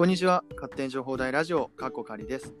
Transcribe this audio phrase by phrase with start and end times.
[0.00, 0.44] こんにちは。
[0.54, 2.54] 勝手に情報大ラジオかっこかりです。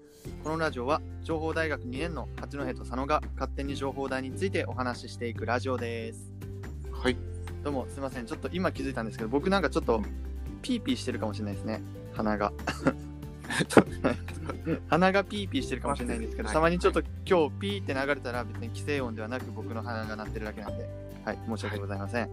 [0.44, 6.30] このラジオは情報大学2年の八戸と佐野が勝手に情報大についてお話ししていくラジオです。
[6.92, 7.16] はい。
[7.64, 8.26] どうもすいません。
[8.26, 10.02] ちょっと今気づいたんですけど僕なんかちょっと
[10.60, 11.80] ピーピーしてるかもしれないですね。
[12.12, 12.52] 鼻が。
[14.90, 16.54] 鼻がピーピーしてるかもしれないんですけど、はい。
[16.54, 20.86] たまにちょっと今日ピーって流れたら別に規制音ではなく僕の鼻が鳴ってるだけなんで、
[21.24, 22.28] はい、申し訳ございません。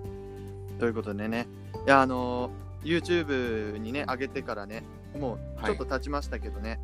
[0.78, 1.48] ということでね、
[1.86, 4.84] いや、あのー YouTube にね、上げてからね、
[5.16, 6.80] もうちょっと経ちましたけどね、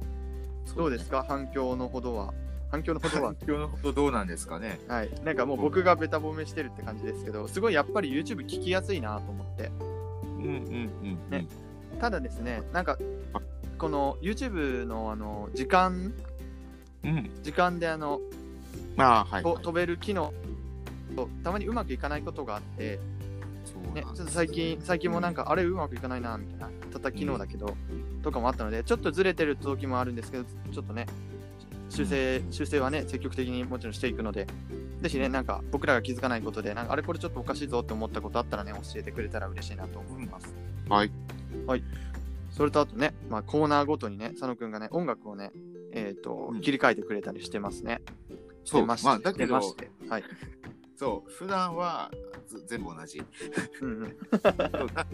[0.76, 2.34] どうですか、反響のほどは。
[2.72, 3.48] 反響のほどは反。
[3.48, 4.80] 響のほどどうなんですかね？
[4.88, 9.72] はい、なんかもう僕がベタ褒めしてるって感じですけど、すごいやっぱり YouTube 聞きやすいなと思って。
[10.24, 10.50] うんうん
[11.04, 11.30] うん。
[11.30, 11.48] ね
[12.02, 12.98] ただですね、なんか、
[13.78, 16.14] この YouTube のあの時間、
[17.04, 17.30] うん。
[17.44, 18.20] 時間であの、
[18.96, 19.56] まあ、はい、はい。
[19.56, 20.34] と飛べる機能
[21.16, 23.00] とたまにうまくいかないことがあって、
[23.94, 27.76] ねちょっと最近最近もなんか、あれうまくいかないなみたいなたった機能だけど、
[28.22, 31.08] とかもあったのでちょっとずれてる時もあるんですけどちょっとね
[31.90, 34.48] 修正修正はね積極的にもちろんしていくので
[35.02, 40.54] ぜひねなんか僕らが気づかないことでなんかあれこれちょっとおかしいぞって思ったことあったらね教えてくれたら嬉しいなと思います、
[41.68, 41.84] はい。
[42.52, 45.52] それとあとね、まあ、コーナーごとにね佐野くんがね音楽をね
[45.94, 46.62] えっ、と、うん。
[46.62, 48.02] 切り替えてくれたりしてますね。
[48.66, 50.24] そう、してましまあ、だけどはい、
[50.96, 52.12] そう、普段は
[52.48, 53.22] ず全部同じ。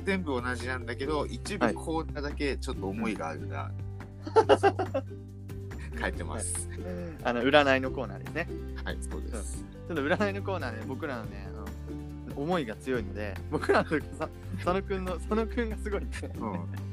[0.04, 3.72] 全部同じなんだけど、一部はいコーナーだけちょっと思いがあるな。
[4.58, 4.76] そう
[6.00, 6.70] 書いてます。
[7.24, 8.48] あの占いのコーナーですね
[8.84, 9.66] はい、そうです。
[9.88, 11.48] ちょっと占いのコーナーで僕らのね、
[12.42, 14.30] 思いが強いので、僕らのさ
[14.64, 16.08] 佐野くんの、佐野くんがすごい、ね、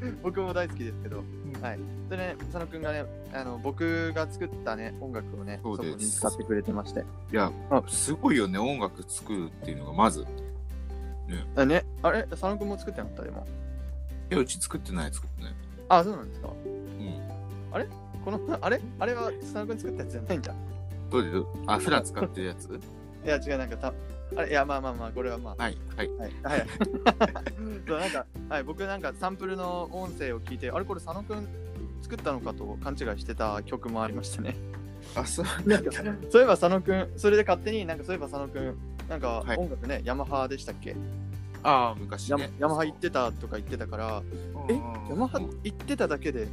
[0.03, 0.19] うん。
[0.23, 1.23] 僕も大好きですけど、
[1.63, 1.79] はい。
[2.11, 7.01] でね、佐野くんがね、あの僕が作ったね、音楽をね、そうこに使ってくれてまして。
[7.01, 10.23] いやあ、すごいよね、音楽作るっていうのがまず。
[10.23, 10.25] い
[11.57, 12.23] あね、あれ？
[12.25, 13.23] 佐野くんも作ってなかった？
[13.25, 13.47] でも。
[14.31, 15.55] や、うち作ってない、作ってない。
[15.89, 16.49] あ、そうなんですか。
[16.49, 17.89] うん。
[18.25, 18.81] この、 あれ？
[18.99, 20.57] あれは佐野くん作ったやつじゃないんじゃん。
[21.11, 22.81] どうでどうあ、普段使ってるやつ？
[23.25, 23.93] いや、違う、なんかた、
[24.35, 25.63] あれ、いや、まあまあまあ、これはまあ。
[25.63, 26.09] はい、はい。
[26.09, 26.31] はい。
[26.43, 26.67] はい。
[27.87, 31.47] そうなんか、はい、僕なんかサンプルの音声を聞いて、あれこれ佐野くん
[32.03, 34.57] 作ったのかと勘違いしてた曲もありましたね。
[35.15, 35.47] あ、そう。
[35.69, 36.03] なんかそ
[36.39, 38.77] ういえば佐野くん、それで勝手になんかそういえば佐野くん、
[39.09, 40.97] なんかはい音楽ね、ヤマハでしたっけ、
[41.63, 42.53] ああ、昔ヤね。
[42.59, 46.49] ヤマハ行ってたとか言ってたから、うんえ、ヤマハ行ってただけで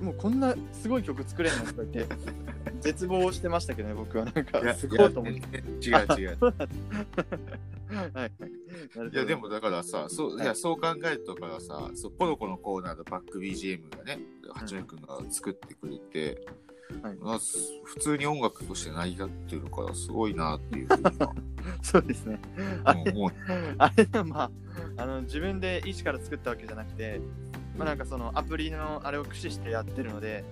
[0.00, 2.14] もうこんなすごい曲作れんのとか言って、
[2.80, 5.58] 絶望してましたけどね、僕はなんかすごいと思って。
[5.58, 6.38] 違う 違う。
[7.90, 8.32] はい。
[9.12, 14.20] いやでもだからさ、そうはいいやそう考えるとからさ、そうポロコのコーナーのバック BGM がね、
[14.52, 16.46] 八戸君が作ってくれて、
[17.02, 21.34] はいまあす普通に音楽として成り立ってるからすごいなっていうふうには
[21.82, 22.40] そうですね。
[22.84, 23.14] あれ。
[23.78, 24.50] あれはまあ、
[24.96, 27.20] あの自分で一から作ったわけじゃなくて、
[27.78, 30.44] まあなんかそのアプリのあれを駆使してやってるので、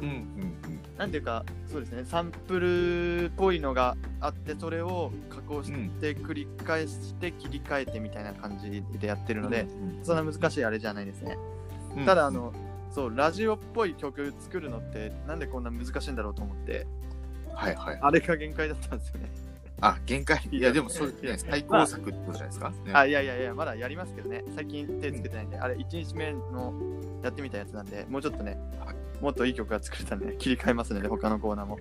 [0.00, 0.52] うんうん
[0.98, 9.44] なんていうか、そうですね、サンプルっぽいのがあって、それを加工して繰り返して切り替えてみたいな感じでやってるうん。
[9.46, 9.64] ので、う
[10.00, 11.36] んそんな難しいあれじゃないですね。
[11.96, 12.52] うんただ、あ、の、
[12.90, 16.86] そう、ラジオっぽい曲作るのって、なんでこんな難しいんだろうと思って、
[17.54, 17.98] はいはい。
[18.00, 19.30] あれが限界だったんですよね。
[19.84, 20.40] あ、限界。
[20.50, 22.70] いやでもそれいやね、最高作ってことじゃないですか？
[22.70, 26.72] ねあ、いやいやいや、まだやりますけどね、最近手つけてないんで、あれ、1日目の
[27.22, 31.78] やってみたやつなんで、もうちょっとねはい、もっといい曲が作れたんで、ね、 切り替えますので、他のコーナーも。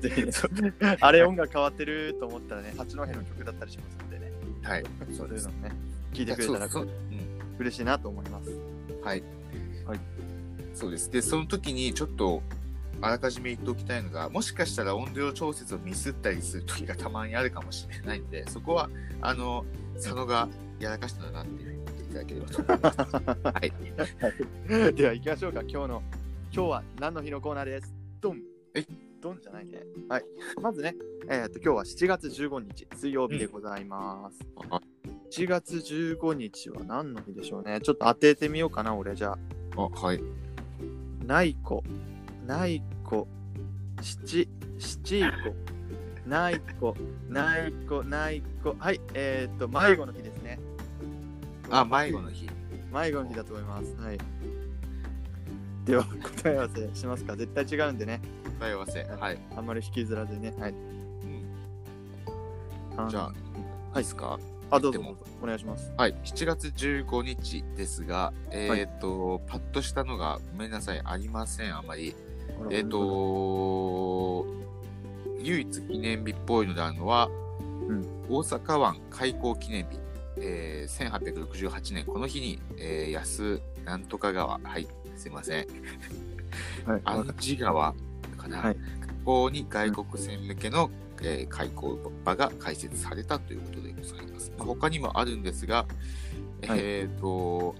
[0.00, 0.22] ぜひ
[0.62, 4.84] ね、あれ音楽変わってると思ったらね、八戸の曲だったりしますのでね、はい。
[5.10, 5.50] そそういうの。
[5.50, 5.72] もね、
[6.14, 6.68] 聞いてくれたら
[7.58, 8.50] 嬉しいなと思います。
[8.50, 9.22] うんはい。
[9.84, 10.00] はい。
[10.72, 11.10] そうです。
[11.10, 12.42] で、その時にちょっと、
[13.00, 18.88] あらかじめ言っておきたいのが、もしかしたら音量調節をミスったりする時がたまにあるかもしれないので、そこは、
[19.20, 20.48] あの、 佐野が
[20.80, 24.16] やらかしたんだなっていうふうに思っていただければと思います。
[24.16, 24.92] はい。
[24.94, 26.02] では行きましょうか、今日の、
[26.52, 27.94] 今日は何の日のコーナーです？
[28.20, 28.42] ドン
[28.74, 28.84] え？
[29.20, 29.82] ドンじゃないね。
[30.08, 30.24] はい。
[30.60, 30.96] まずね、
[31.28, 34.38] えー、と今日は7月15日、水曜日でございます。
[34.68, 34.80] あ
[35.30, 37.80] 7月15日は何の日でしょうね？
[37.80, 39.36] ちょっと当ててみようかな、俺じゃ
[39.76, 39.80] あ。
[39.80, 40.22] あ、はい。
[41.26, 41.82] ないこ、
[42.46, 42.82] ない
[43.14, 43.28] こ、
[44.00, 45.28] 七、七いこ、
[46.26, 46.96] ないこ、
[47.28, 48.74] ないこ、ないこ。
[48.78, 50.58] はい、えっ、と、迷子の日ですね。
[51.70, 52.48] あ、迷子の日。
[52.92, 53.94] 迷子の日だと思います。
[53.96, 54.18] はい。
[55.84, 57.36] では、答え合わせしますか。
[57.36, 58.20] 絶対違うんでね。
[58.58, 59.04] 答え合わせ。
[59.04, 59.38] はい。
[59.56, 60.54] あんまり引きずらずにね。
[60.58, 60.72] はい。
[60.72, 60.74] う
[63.06, 63.32] ん、じゃあ、は
[63.96, 64.38] いいですか？
[64.70, 65.00] あ、どうぞ
[65.42, 65.92] お願いします。
[65.96, 72.14] はい、7月15日ですが、えっ、と、パッとしたのが、ごめんなさい、ありません、あまり。
[72.70, 74.46] えっ、、と
[75.40, 77.28] 唯一記念日っぽいのであるのは、
[77.88, 79.98] うん大阪湾開港記念日、
[80.38, 85.66] えー1868年、この日に、えー安なんとか川、はい、すいません。
[86.86, 87.00] はい。
[87.04, 87.94] 安治川
[88.38, 88.58] かな。
[88.58, 88.76] はい
[89.24, 90.90] ここに外国船向けの、
[91.22, 94.52] えー開港場が開設されたということでございます。
[94.58, 95.86] まあ他にもあるんですが、
[96.66, 97.74] はいえっ、と、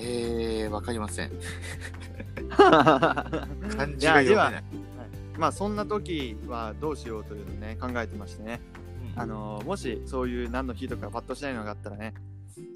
[0.00, 1.32] えー、わかりません。
[2.50, 2.78] 漢
[3.96, 4.64] 字が読めない。
[5.36, 8.60] まあそんな時はどうしようというのをね考えてましてね、
[9.14, 9.20] うん。
[9.20, 12.14] あのもしそういう何の日とかパッとしないのがあったらね。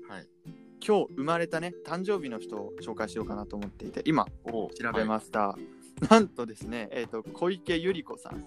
[0.08, 0.26] はい。
[0.84, 5.56] 今日生まれたね誕生日の人を紹介しようかなと思っていて今お調べました、
[6.10, 8.44] なんとですねえっ、と小池百合子さん。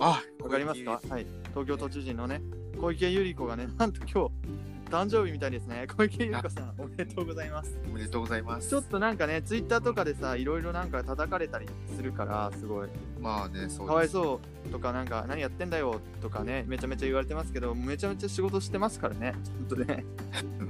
[0.00, 1.02] あ、わかりますか？
[1.10, 1.26] はい。
[1.50, 2.40] 東京都知事のね
[2.80, 5.86] 小池百合子がねなんと今日誕生日みたいですね。
[5.96, 7.78] 小池百合子さんおめでとうございます。
[7.88, 8.68] おめでとうございます。
[8.68, 11.66] ちょっとなんかねツイッターとかでさいろいろなんか叩かれたり
[11.96, 12.88] するからすごい。
[13.20, 19.34] まあね、そうかわいそうとかなんか何やってんだよとかねめちゃめちゃ言われてますけどめちゃめちゃ仕事してますからね。
[19.68, 20.04] 本当ね。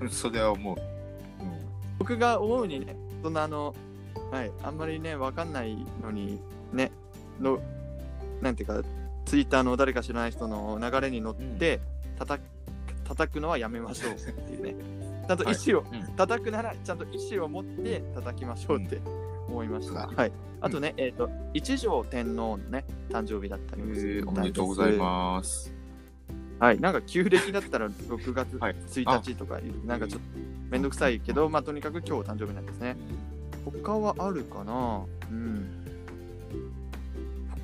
[0.03, 0.09] う。
[0.11, 0.77] それはもう、
[1.99, 3.75] 僕が思うにねそんなあの
[4.31, 6.41] はいあんまりねわかんないのに
[6.73, 6.91] ね
[7.41, 7.61] の
[8.41, 8.83] なんていうか
[9.25, 11.81] ツイッターの誰か知らない人の流れに乗って
[12.19, 12.54] 叩く叩
[13.33, 14.77] くのはやめましょうっていうね。
[15.27, 16.17] ちゃんと意思を、うん。
[16.17, 19.01] 叩くならちゃんと意思を持って叩きましょうって
[19.49, 20.17] 思いました、うん。
[20.17, 20.33] はい。
[20.61, 25.73] あとね、えっ、と一条天皇のね誕生日だったりもするえーおめでとうございます。
[26.59, 28.75] はい、なんか旧暦だったら6月はい。
[28.75, 30.29] 1日とかいう、なんかちょっと
[30.71, 32.97] めんどくさいけど、まあとにかく今日誕生日なんですね。
[33.83, 35.05] 他はあるかな？
[35.31, 35.85] うん。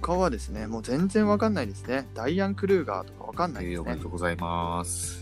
[0.03, 2.09] 他はですね、もう全然わかんないですね。
[2.15, 3.85] ダイアン・クルーガーとかわかんないですね。
[3.87, 4.03] えーおめで。
[4.03, 5.20] とうございます。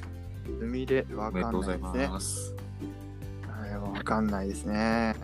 [0.61, 2.09] 海でわおめでかんないですね。
[3.79, 5.15] わかんないですね。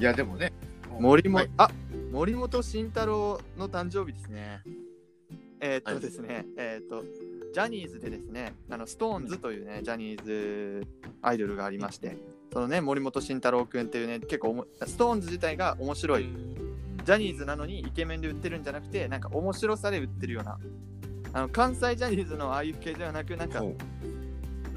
[0.00, 0.52] いや、でもね、
[0.98, 1.68] 森も、はいあ
[2.10, 4.62] 森本慎太郎の誕生日ですね。
[5.60, 7.04] えーっはいとですね、えーっと、
[7.52, 10.86] ジャニーズでですね、あの、 SixTONES というね、ジャニーズ
[11.20, 12.16] アイドルがありまして、
[12.52, 16.28] そのね、森本慎太郎くんっていうね、結構おも、 SixTONES 自体が面白い。
[17.04, 20.58] ジャニーズなのにイケメンで売ってるんじゃなくて、なんか面白さで売ってるような、
[21.32, 23.76] あの、関西ジャニーズのああいう系ではなく、なんか、ほ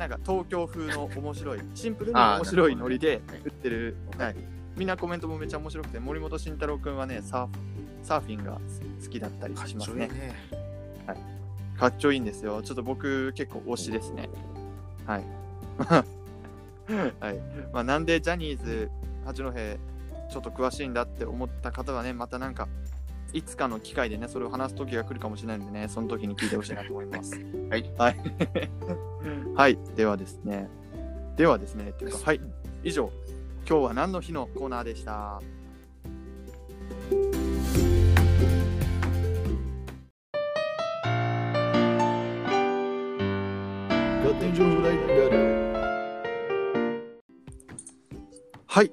[0.02, 3.98] なんか東京風の面白い、 シンプルにあー面白いノリでなるほどね売ってる。
[4.18, 4.36] はい。
[4.76, 7.54] みんなコメントもめっちゃ面白くて、森本慎太郎くんはね、サーフ
[8.02, 8.54] サーフィンが
[9.04, 10.08] 好きだったりしますね。
[10.08, 10.36] ちょいいね。
[11.78, 12.64] かっちょいいんですよ。
[12.64, 14.28] ちょっと僕結構推しですね。
[15.06, 15.26] はい。
[17.20, 17.40] はい。
[17.72, 18.90] まあ、なんでジャニーズ
[19.24, 22.68] 八戸ちょっと詳しいんだって思った方はね、またなんか、
[23.34, 27.36] いつかの機会でね、それを話す時が来るかもしれないのでね、その時に聞いてほしいなと思います。
[27.70, 27.92] はい。
[27.98, 28.18] はい。
[29.56, 29.78] はい。
[29.96, 30.70] ではですね。
[31.38, 31.90] ではですね。
[31.90, 32.42] っていうか、はい。
[32.84, 33.10] 以上、
[33.68, 35.42] 今日は何の日のコーナーでした？
[48.68, 48.92] はい。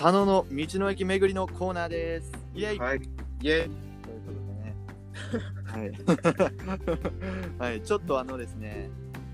[0.00, 2.32] 佐野の道の駅巡りのコーナーです。
[2.54, 2.96] イェイ、はい。
[2.96, 3.42] イェイ。
[3.42, 3.68] という
[4.24, 4.74] ことでね。
[7.58, 7.70] はい。
[7.70, 7.82] はい。
[7.82, 8.88] ちょっとあのですね、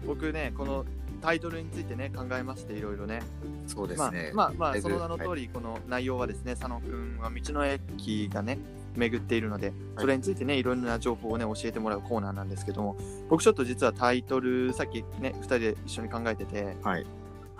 [0.04, 0.84] 僕ね、この
[1.22, 3.22] タイトルについてね、考えまして、いろいろね。
[3.68, 4.32] そうですね。
[4.34, 8.58] まあ、まあ、まあ、その名の通り、この内容はですね、佐野くんは道の駅がね、
[8.96, 12.96] 巡っているので、それについてね、いろんな情報をね、教えてもらうコーナーなんですけども、
[13.28, 17.06] 僕ちょっと実はタイトル、さっきね、2人で一緒に考えてて、はい。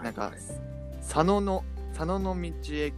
[0.02, 0.32] なんかはい
[1.06, 1.62] 佐野の、
[1.93, 2.93] 佐野の道へ、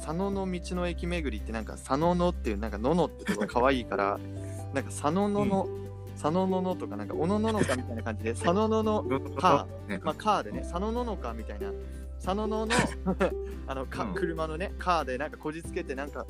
[0.00, 4.18] 佐野の道の駅巡りってなんか佐野のっていうなんかののってとこが可愛いから、
[4.74, 5.68] なんか佐野のの、
[6.14, 9.04] 佐野ののとかなんかおのののかみたいな感じで、佐野のの、
[9.36, 10.00] かね。
[10.02, 11.72] まあカーでね、佐野ののかみたいな、
[12.16, 12.72] 佐野のの
[13.66, 14.14] あのか、うん。
[14.14, 16.26] 車のね、カーでなんかこじつけてなんか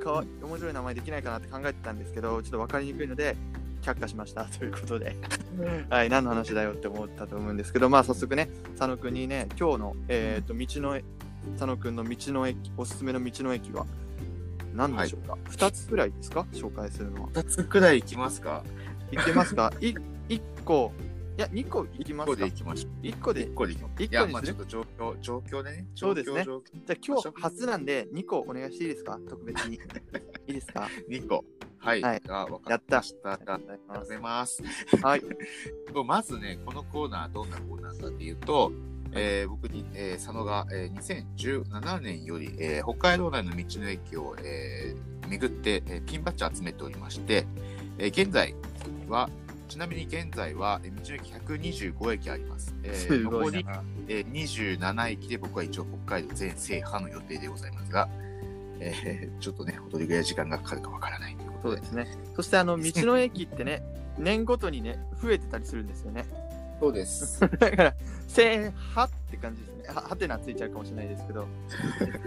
[0.00, 3.36] かわ面白い名前できないかなって考えてたんですけど、ちょっと分かりにくいので、
[3.82, 4.44] 却下しました。
[4.58, 5.16] ということで、
[5.88, 11.04] はい、何の話だよって思ったと思うんですけど、まあ早速ね、佐野くんにね、今日の、えー、と道のえ、
[11.54, 13.86] 佐野くんの道の駅、おすすめの道の駅は
[14.74, 16.46] 何でしょうか、2つくらいですか？
[16.52, 17.28] 紹介するのは。
[17.34, 18.62] 二つくらい行きますか？
[19.12, 19.72] いけますか？
[19.80, 19.94] い
[20.28, 20.92] ?1 個、
[21.36, 22.36] いや、2個いきますか？
[22.36, 23.06] で行きましょう。
[23.06, 23.92] ?1 個で一個で行きます。
[23.94, 25.86] 一個にいや、まあちょっと状況、状況でね。
[25.94, 26.44] そうですね。
[26.44, 29.18] じゃあ今日初なんで2個お願いしていいですか？
[29.28, 29.74] 特別に。
[29.74, 29.78] い
[30.48, 30.88] いですか？
[31.08, 31.44] 二個。
[31.78, 32.02] はい。
[32.02, 33.32] はいあ、わかやったりました。
[33.32, 34.62] ありがとうございます。
[35.02, 35.22] はい。
[36.06, 38.70] まずね、このコーナー、どんなコーナーかっていうと、
[39.12, 47.46] えー僕に、えー佐野が、えー2017年より、えー北海道内の道の駅を、えー巡って、えーピンバッジを集めておりまして、
[47.98, 48.54] えー現在
[49.08, 49.28] は、
[49.68, 52.74] ちなみに現在は、えー道の駅125駅あります。
[52.82, 53.82] えーすご残り、いな。
[54.08, 58.08] えー27駅で僕は一応北海道全制覇の予定でございますが、
[58.78, 62.18] えーちょっとね、どれぐらい時間がかかるかわからないということでそうですね。
[62.36, 63.82] そしてあの道の駅ってね、
[64.18, 66.24] 年ごとにね、増えてたりするんですよね。
[66.80, 67.40] そうです。
[67.58, 67.94] だから、
[68.26, 69.80] 制覇って感じですね。
[69.94, 71.46] ははてなついちゃうかもしれないですけど、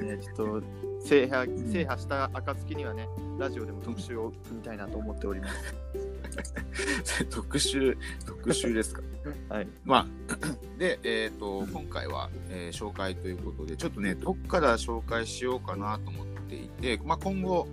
[0.02, 0.64] ね、ちょっと
[1.06, 3.08] 制覇制覇した暁にはね、
[3.40, 7.26] ラジオでも特集を組みたいなと思っております。
[7.32, 9.02] 特集、特集ですか？
[9.50, 9.68] はい。
[9.86, 10.08] まあ、
[10.78, 17.68] で、えっ、と、今回は、えー紹介ということで、ちょっとね、どっから紹介しようかなと思っていて、まあ、今後、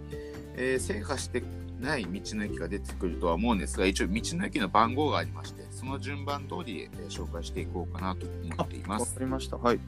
[0.57, 1.43] えー制覇して
[1.81, 9.15] ない道の駅が出てくるとは思うんですが、一応道の駅の番号がありまして、その順番通り、えー紹介していこうかなと思っていまわす。
[9.15, 9.57] かりました。
[9.57, 9.81] はい。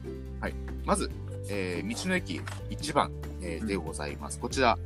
[0.85, 1.11] まず、
[1.49, 4.39] えー道の駅1番、えーでございます。
[4.39, 4.77] こちら、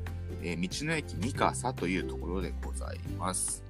[0.42, 3.64] えー道の駅三笠というところでございます。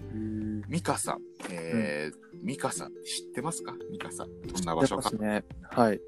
[0.68, 1.18] 三笠、
[1.52, 3.74] えー三笠知ってますか？
[3.92, 4.26] 三笠。
[4.26, 4.30] ど
[4.62, 5.12] んな場所か？
[5.12, 5.44] ね。
[5.70, 6.02] はい。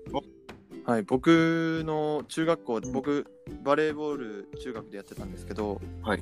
[0.85, 3.27] はい、僕の中学校、僕、
[3.63, 6.21] バレーボール中学でやってたんですけど、はい。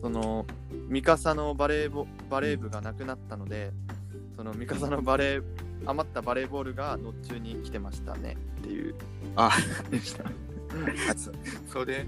[0.00, 0.46] その、
[0.88, 3.70] 三笠のバレーボバレー部がなくなったので、
[4.38, 5.42] その三笠のバレー、
[5.84, 8.94] 余ったバレーボールがノッチュに来てましたねっていう。
[9.34, 9.50] あ、
[9.90, 10.22] でした。
[11.16, 11.32] そ
[11.72, 12.06] それ、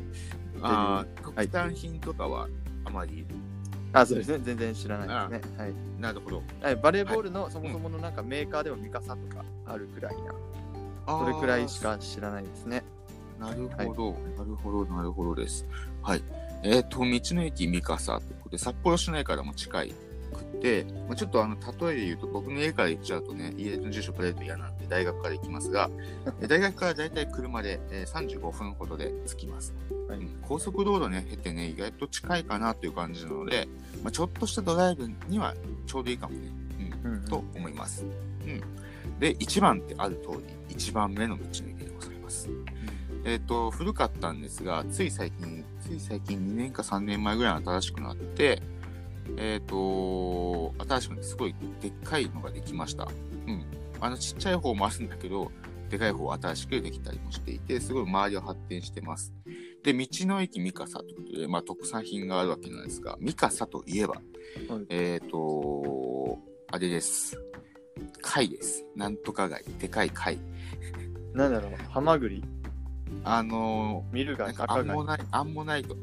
[0.62, 2.46] あー国産品とかは
[2.84, 3.26] あまり、
[3.92, 4.38] あ、そうですね。
[4.44, 5.58] 全然知らないですね。
[5.58, 5.72] はい。
[5.99, 6.42] なるほど。
[6.62, 10.32] はい、バレーボールのそもそものなんかメーカーでも三笠とかあるくらいな、
[11.08, 12.84] それくらいしか知らないですね。
[13.40, 15.66] なるほど、なるほど、なるほどです。
[16.00, 16.22] はい。
[16.62, 19.94] えっ、と、道の駅三笠ということで、札幌市内からも近い
[20.50, 25.90] くて、まあ、ちょっとあの、例えで言うと、僕の家から行っちゃうとね、家の住所バレると嫌なんで、大学から行きますが、
[26.40, 29.75] え大学からだいたい車で、えー35分ほどで着きます。
[30.09, 33.69] はいうん高速道路ね、経てね、意外と近いかなという感じなので、
[34.02, 35.54] まあ、ちょっとしたドライブには
[35.87, 36.40] ちょうどいいかもね。
[37.04, 38.04] うんうんうんと思います。
[38.04, 38.61] うん。
[39.21, 40.38] で、1番ってある通
[40.69, 42.49] り、1番目の道の駅でございます。
[43.25, 48.62] えっ、と、古かったんですが、つい最近、つい最近2年か3年前ぐらいに新しくなって、
[49.37, 53.08] えっ、と、新しくすごいでっかいのができました。
[53.46, 53.64] うん。
[54.00, 55.50] あの、ちっちゃい方もあるんだけど、
[55.88, 59.32] でかい方は新しくできたりもしていて、すごい周りは発展してます。
[59.82, 64.25] で、道の駅三笠ということで、まあ、特産品があるわけなんですが、三笠といえば、はい
[64.88, 66.38] えっ、と、
[66.70, 67.40] あれです。
[68.22, 68.84] 貝です。
[68.94, 69.64] なんとか貝。
[69.78, 70.38] でかい貝。
[71.34, 72.44] なんだろう、ハマグリ、
[73.25, 75.04] あのー、なんガイ、赤貝かアンモ。
[75.04, 75.96] ナイアンモナイト。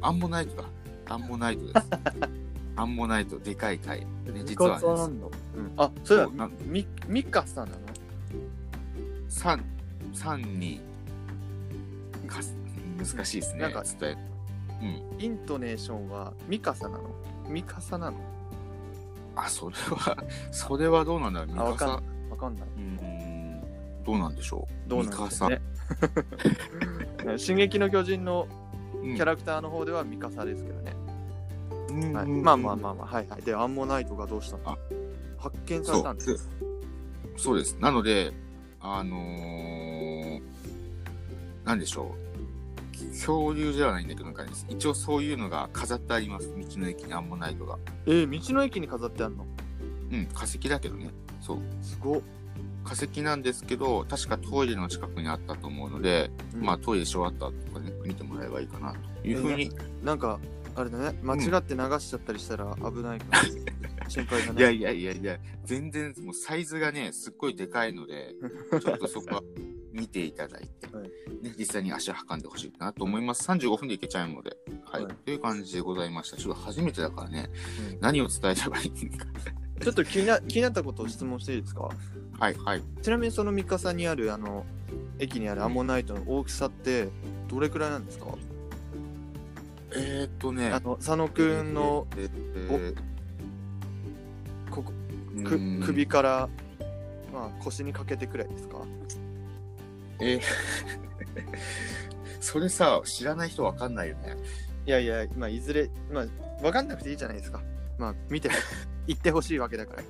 [0.00, 0.68] アンモナイトだ。
[1.08, 1.86] アンモナイトです。
[2.76, 4.00] アンモナイト、でかい貝。
[4.00, 5.26] ね、実はね、ミカサなんだ。
[5.26, 7.78] うん、あ、それはそうなミミカサなの？
[9.28, 9.64] 三
[10.12, 10.80] 三に、
[12.26, 12.40] か
[12.98, 13.60] 難しいですね。
[13.60, 14.16] なんか伝え。
[15.16, 15.22] うん。
[15.22, 17.10] イントネーションはミカサなの？
[17.48, 18.18] ミカサなの？
[19.36, 20.16] あ、それは、
[20.50, 21.58] それはどうなんだろう。
[21.58, 22.30] あ、わかんミカサない。
[22.30, 22.68] わかんない。
[22.76, 23.60] うん。
[24.04, 24.88] どうなんでしょう？
[24.88, 25.60] どうなんですかね。
[27.38, 28.48] 進撃の巨人の
[29.02, 30.94] ミキャラクターの方ではミカサですけどね。
[31.92, 33.42] うんはい、まあまあまあまあ、はいはい。
[33.42, 34.62] で、アンモナイトがどうしたの？
[34.70, 34.78] あ
[35.38, 36.48] 発見されたんです
[37.36, 37.76] そうです。
[37.80, 38.32] なので、
[38.80, 40.40] あのー、
[41.64, 42.22] なんでしょう。
[43.10, 46.48] 恐竜ではないんだけど、なんかね、一応そういうのが飾ってあります。
[46.48, 47.78] 道の駅にアンモナイトが。
[48.06, 49.46] えー、道の駅に飾ってあるの？
[50.12, 51.10] うん、化石だけどね。
[51.40, 51.58] そう。
[51.82, 52.20] すごっ。
[52.84, 59.70] 化石なんですけど、確かトイレの近くにあったと思うので、うんまあトイレし終わったとかね、見てもらえばいいかなというふうに。
[60.02, 60.40] なんか、
[60.74, 63.40] あれだね、間違って流しちゃったりしたら危ないから、
[64.08, 64.60] 心配だね。
[64.60, 68.34] いやいやいやいや、全然もうサイズがね、すっごいでかいので、
[68.82, 69.42] ちょっとそこは
[69.92, 71.10] 見ていただいて、はい
[71.42, 73.46] ね、実際に足を運んでほしいなと思います。
[73.50, 75.04] 35分で行けちゃうので、はい。
[75.04, 76.36] はいという感じでございました。
[76.36, 77.50] ちょっと初めてだからね、
[77.92, 79.26] うん何を伝えればいいのか。
[79.82, 81.88] ちょっと気にな気になったことを質問していいですか？
[82.38, 82.82] はい、はい。
[83.02, 84.64] ちなみにその三笠にある、あの、
[85.18, 87.08] 駅にあるアンモナイトの大きさって、
[87.48, 88.26] どれくらいなんですか？
[89.96, 92.94] えー、っとね、あの、佐野くんのえー
[94.70, 94.92] ここ
[95.36, 96.48] えーくうん首から、
[97.32, 98.78] まあ、腰にかけてくらいですか？
[100.20, 100.40] えー
[102.40, 104.36] それさ、知らない人わかんないよね。
[104.86, 106.26] いやいや、まあ、いずれ、まあ、
[106.64, 107.62] わかんなくていいじゃないですか。
[107.98, 108.50] まあ、見て、
[109.06, 110.02] 言ってほしいわけだから。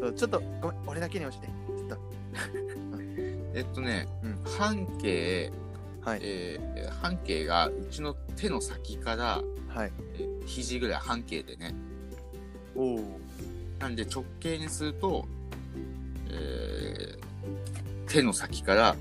[0.00, 1.46] そうちょっと、ごめん、俺だけに教えて。
[1.46, 1.98] ちょっと
[3.54, 5.52] えっとね、うん半径、
[6.08, 9.92] はい、えー半径がうちの手の先から、はい。
[10.14, 11.74] えー肘ぐらい半径でね。
[12.74, 13.20] おお。
[13.78, 15.26] なんで直径にすると、
[16.30, 17.18] えー
[18.10, 18.96] 手の先から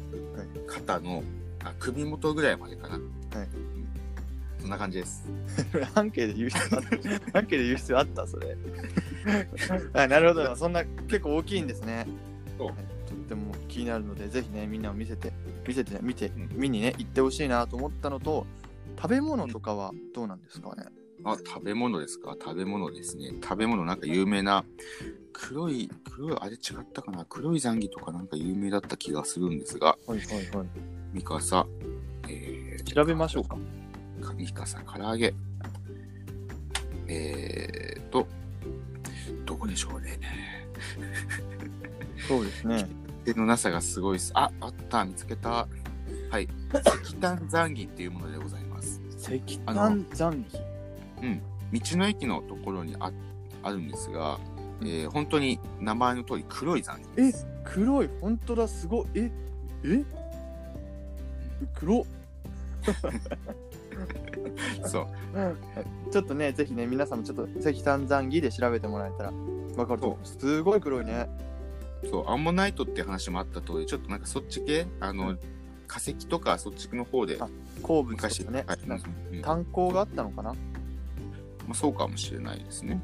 [0.67, 1.23] 肩の、
[1.63, 2.95] あ首元ぐらいまでかな。
[2.95, 3.47] はいうん
[4.59, 5.23] そんな感じです。
[5.95, 7.31] 半径で言う必要あった？
[7.39, 8.57] 半径で言う必要あった、それ。
[9.93, 10.55] はい、なるほど。
[10.57, 12.05] そんな、結構大きいんですね。
[12.57, 12.71] そう
[13.27, 15.33] っても気になるので、ぜひね、みんなを見せて、
[15.67, 18.47] 見せて、見て、うん見にね、行ってほしいなと思ったのと、
[18.95, 20.85] 食べ物とかはどうなんですかね？
[21.25, 22.37] あ、食べ物ですか？
[22.41, 23.33] 食べ物ですね。
[23.43, 24.63] 食べ物なんか有名な
[25.33, 26.59] 黒い、黒い、あれ違っ
[26.93, 27.25] たかな？
[27.25, 30.67] 黒いザンギとかなんか有名だった気がするんですが、はいはいはい。
[31.13, 31.67] ミカサ、
[32.29, 33.57] えー、調べましょうか。
[34.35, 35.33] ミカサ、唐揚げ。
[37.07, 38.27] えーと、
[39.45, 40.19] どこでしょうね。
[42.27, 42.87] そうですね。
[43.27, 44.31] 手のなさがすごいです。
[44.35, 45.67] あ、あった、見つけた。
[46.29, 46.47] はい。
[47.03, 49.01] 石炭ザンギっていうものでございます。
[49.19, 50.57] 石あ炭残機。
[51.73, 53.11] 道の駅のところにあ
[53.63, 54.39] あるんですが、
[54.81, 58.09] えー本当に名前の通り黒いザンギえです。、黒い。
[58.21, 59.07] 本当だ、すごい。
[59.15, 59.31] え、
[59.83, 60.05] え？
[61.75, 61.99] 黒？
[61.99, 62.05] っ。
[64.87, 65.07] そう。
[66.11, 69.33] ちょっとね、ぜひね、皆さんもちょっと石炭残機で調べてもらえたら
[69.75, 70.25] わかると思う。
[70.25, 71.27] すごい黒いね。
[72.09, 75.39] そう、アンモナイトって話もあった通り、ちょっとなんかそっち系、あの、うん。
[75.87, 77.37] 化石とかそっちの方で。
[77.39, 77.47] あ
[77.81, 78.79] 鉱物昔、とかね、はい。
[78.87, 79.39] なんかうん。
[79.39, 80.53] ま炭鉱があったのかな？
[81.69, 83.01] あ、そうかもしれないですね。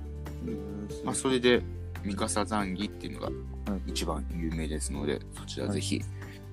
[1.06, 1.62] まあ、それで、
[2.04, 3.32] ミカサザンギっていうのがは
[3.78, 6.02] い一番有名ですので、そちらぜひ、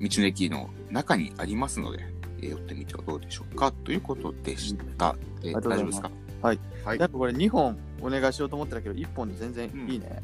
[0.00, 1.99] 道の駅の中にありますので、
[2.40, 3.73] えー寄ってみてはどうでしょうか？
[3.85, 5.16] ということでした。
[5.42, 6.11] えー大丈夫ですか？
[6.42, 6.59] はい。
[6.85, 6.99] はい。
[7.00, 10.23] やっぱこれ2本お願いしようと思ってたけど、1本で全然いいね。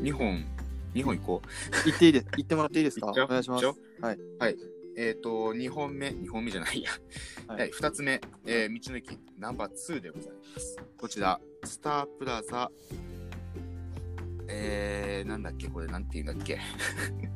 [0.00, 0.44] 2本、
[1.00, 1.84] 2本行こう。
[1.86, 2.26] 言っていいです。
[2.36, 3.08] 言ってもらっていいですか？
[3.10, 4.18] お願いしますはい。
[4.38, 4.56] はい。
[4.96, 6.90] えっ、と、2本目、2本目じゃないや。
[7.46, 10.76] ははいい、2つ目、えー道の駅ナンバー2でございます。
[10.96, 12.70] こちら、スタープラザ、
[14.48, 16.58] えー、なんだっけ、これなんて言うんだっけ？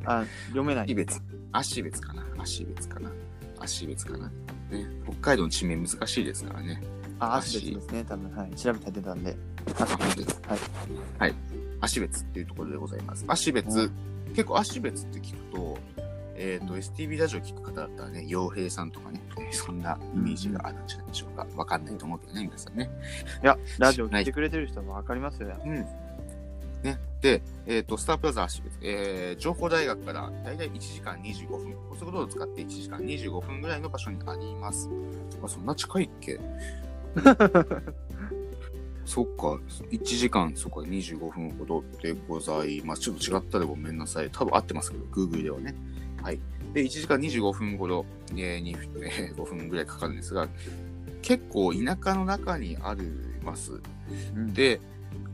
[0.07, 0.85] あ、読めない。
[0.87, 1.21] 足別。
[1.53, 3.13] 足別かな足別かな
[3.61, 4.29] 足別かな
[4.71, 6.83] ね、北海道の地名難しいですからね。
[7.21, 8.05] あ、足別ですね。
[8.09, 8.55] 多分、はい。
[8.57, 9.37] 調べたら出たんで。
[9.79, 10.41] 足別です。
[11.19, 11.35] はい。
[11.83, 13.25] 足別っていうところでございます。
[13.29, 13.91] 足別、
[14.29, 15.79] 結構足別って聞くと、
[16.37, 21.47] えっ、と、STV ラジオ聞く方だったらね、洋平さんとかね、え ーそんなイメージがあるんじゃないでしょうか。
[21.57, 22.91] わかんないと思うけどね、皆さんね。
[23.43, 25.57] いや、ラジオ聞いてくれてる人はわかりますよね。
[25.65, 25.75] うん。
[26.83, 26.99] ね。
[27.21, 34.89] で、えっ、と、スタープラザ足別、えー、情報大学からだいたい1時間25分、高速道路を使って1時間25分ぐらいの場所にあります。
[35.43, 36.41] あ、そんな近いっけ？
[39.05, 39.59] そっか、
[39.91, 43.03] 1時間、そっか、25分ほどでございます。
[43.03, 44.31] ちょっと違ったらごめんなさい。
[44.31, 45.75] 多分合ってますけど、Google ではね。
[46.23, 46.41] はい。
[46.73, 50.49] で、1時間25分ほど、えー、にえー5分ぐらいかかるんですが、
[51.21, 53.11] 結構田舎の中にあり
[53.45, 53.81] ます。
[54.35, 54.81] うん、で、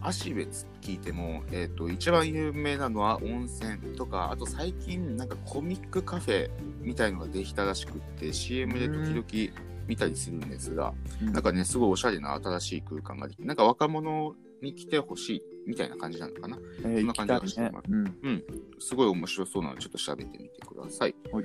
[0.01, 6.51] 足別聞いても、えっ、と、一番有名なのは温泉とか、あと最近なんかコミックカフェ
[6.81, 16.59] みたいのができたらしくって、CM で時々見たりするんですが、うんなんかね、すごいおしゃれな新しい空間ができて、なんか若者に来てほしいみたいな感じなのかな。
[16.83, 17.89] えー、そんな感じがしたてます。
[17.89, 18.45] いねうん。
[18.79, 21.15] すごい面白そうなので、ちょっと調べてみてください。
[21.33, 21.45] はい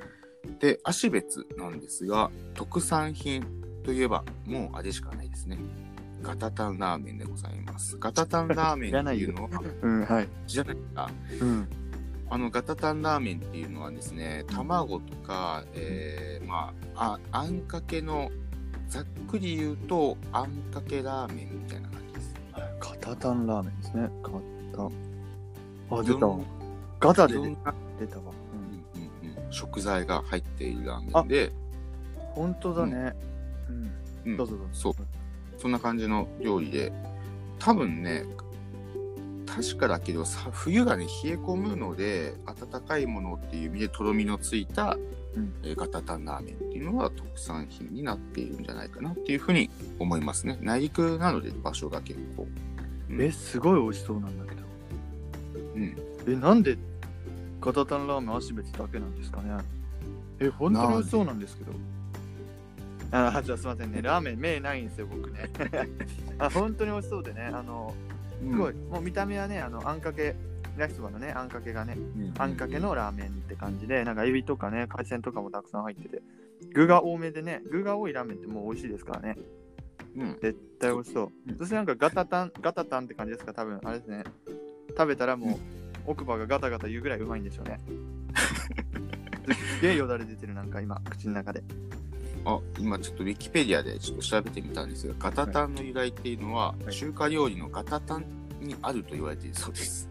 [0.60, 3.46] で、足別なんですが、特産品
[3.84, 5.58] といえば、もうあれしかないですね。
[6.22, 7.98] ガタタンラーメンでございます。
[7.98, 9.50] ガタタンラーメンっていうのは、
[9.82, 10.28] うん、はい。
[10.48, 11.10] じゃないか？
[11.42, 11.68] うん。
[12.34, 18.32] あの、ガタタンラーメンっていうのはですね、卵とか、えー、まあ、あ、あんかけの、
[18.88, 22.36] ざっくり言うと、あんかけラーメンみたいな感じです。
[22.80, 24.10] ガタタンラーメンですね。
[24.24, 24.32] ガ
[24.76, 24.86] タ。
[25.96, 26.28] あ、出た。
[27.00, 27.36] ガタで
[28.00, 28.24] 出たわ。
[28.96, 31.52] うんうんうん食材が入っているラーメンで、
[32.34, 33.16] 本当だね。
[33.70, 33.92] うん。
[34.26, 34.74] うんどうぞどうぞ。
[34.74, 34.94] そう。
[35.60, 36.92] そんな感じの料理で、
[37.60, 38.26] 多分ね、
[39.56, 44.98] 確かだけどさ、冬がね、冷え込むので、温かいものっていう意味で、とろみのついた、
[45.36, 50.58] うんえーガタタンラーメンっていうのは特産品になっているんじゃないかなっていうふうに思いますね。
[50.62, 52.48] 内陸なので、場所が結構。
[53.10, 54.62] うんえ、すごい美味しそうなんだけど。
[55.76, 55.98] うん。
[56.28, 56.78] え、なんで
[57.62, 59.58] ガタタンラーメン足別だけなんですかね
[60.40, 61.72] え、本当に美味しそうなんですけど。
[63.12, 64.02] あ、じゃあすいませんね。
[64.02, 65.50] ラーメン、目ないんですよ、僕ね。
[66.40, 67.44] あ、本当に美味しそうでね。
[67.54, 67.94] あの、
[68.52, 70.36] すごい、もう見た目はね、あの、あんかけ、
[70.78, 76.22] 焼きそばのね、あんかけがね、うんあんかけのラーメンって感じで、なんかエビとかね、海鮮とかもたくさん入ってて、
[76.74, 79.38] 具が多めでね、具が多いラーメンってもう美味しいですからね。
[80.16, 80.40] うん。
[80.42, 81.32] 絶対美味しそう。
[81.48, 84.24] うんそしてなんかガタタン、ガタタンって感じですか、多分あれですね。
[84.90, 85.60] 食べたらもう、
[86.06, 87.80] 奥歯がガタガタ言うぐらいうまいんでしょうね。
[89.54, 91.64] すっげえよだれ出てる、なんか今、口の中で。
[92.46, 96.94] あ、今ちょっとウィキペディアでちょっと調べてみたんですが、ガタタンの由来っていうのは、はい。
[96.94, 98.26] 中華料理のガタタン
[98.62, 100.10] にあると言われているそうです。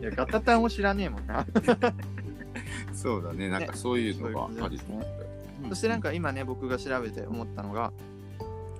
[0.00, 1.46] いや、ガタタンを知らねえもんな。
[2.92, 4.96] そうだね、なんかそういうのがあるとですね。
[5.22, 5.28] うん
[5.70, 7.92] そしてなんか今ね、僕が調べて思ったのが、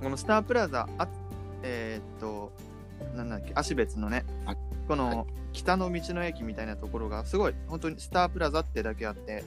[0.00, 1.08] このスタープラザ、あ
[1.62, 2.52] えーっと、
[3.16, 4.54] なんだっけ、足別のねあ、
[4.86, 9.44] この北の道の駅みたいなところが、すごい、本当にスタープラザってだけあって、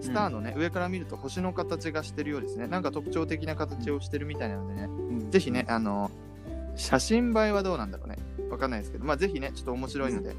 [0.00, 2.66] スターのね、上から見ると星の形がしてるようですね。
[2.66, 4.88] なんか特徴的な形をしてるみたいなのでね、
[5.30, 6.10] ぜひね、あの、
[6.76, 8.16] 写真映えはどうなんだろうね。
[8.50, 10.34] わかんないですけど、まあぜひね、ちょっと面白いので、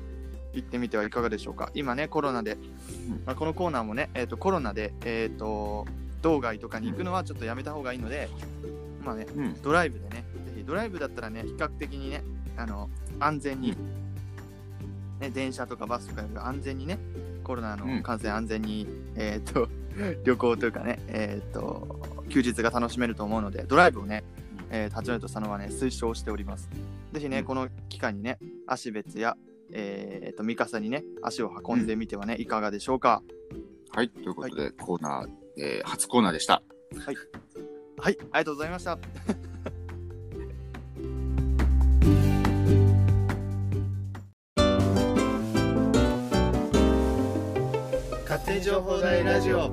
[0.54, 1.72] 行ってみてはいかがでしょうか。
[1.74, 2.58] 今ね、コロナで、
[3.26, 5.86] まあ、このコーナーもね、えー、とコロナで、えー、と
[6.22, 8.30] 道外とかに行くのはちょっとやめた方がいいので、
[9.04, 9.62] まあね、うん。
[9.62, 12.24] ドライブでね、ぜひドライブだったらね、比較的にね、
[12.56, 13.76] あの安全に、
[15.20, 17.00] ね、電車とかバスとかより安全にね、
[17.44, 19.70] コロナの感染安全に、えっ、と、
[20.24, 22.00] 旅行というかね、えっ、と、
[22.30, 24.24] 休日が楽しめると思うので、ドライブをね、
[24.70, 26.70] えー、立ち寄ると佐野はね、推奨しております。
[27.12, 29.38] ぜひね、うんこの機会にね、芦別や、
[29.72, 33.24] えっ、と、三笠にね、足を運んでみてはね、いかがでしょうか。
[33.92, 34.10] はい。
[34.10, 36.64] ということで、コーナー、えー初コーナーでした。
[37.98, 38.98] はい、ありがとうございました。
[48.74, 49.72] 情報大ラジオ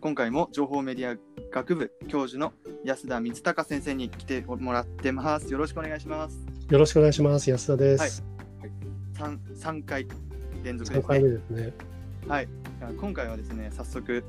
[0.00, 1.18] 今回も情報メディア
[1.50, 2.52] 学部教授の
[2.84, 5.50] 安田光隆先生に来てもらってます。
[5.50, 6.46] よろしくお願いします。
[6.70, 7.50] よろしくお願いします。
[7.50, 8.22] 安田です。
[9.14, 10.06] 3, 3回
[10.62, 11.28] 連続3ですね。
[11.28, 11.72] ですね。
[12.28, 12.48] はい。
[13.00, 14.22] 今回はですね、早速、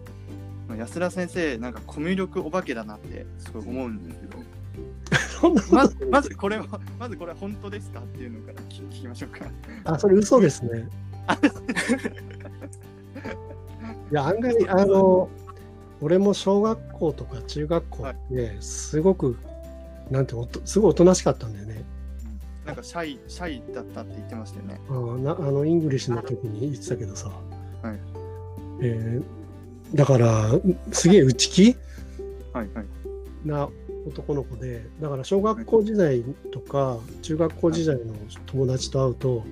[0.75, 4.26] 安田先生、なんかコミュ力お化けだなってすごい思うんで
[5.71, 6.65] まずまずこれは、
[7.00, 9.45] まずこれは本当ですかっていうのから聞聞きましょうか。
[9.86, 10.88] あ、それ嘘ですね。
[14.12, 15.30] いや、案外、あの、
[16.02, 19.38] 俺も小学校とか中学校ですごく、
[20.10, 21.84] なんておと、すごいおとなしかったんだよね。
[22.65, 24.80] なんかシャイ、シャイだったって言ってましたよね。
[24.89, 27.30] あなあの、 English の時に言ってたけどさ。
[27.82, 28.00] はい
[28.82, 29.23] えー
[29.93, 30.50] だから、
[30.91, 31.78] すげえ内気
[32.52, 32.86] はいはい。
[33.45, 33.69] な
[34.07, 38.13] 男の子で、だから小学校時代とか中学校時代の
[38.45, 39.43] 友達と会うと、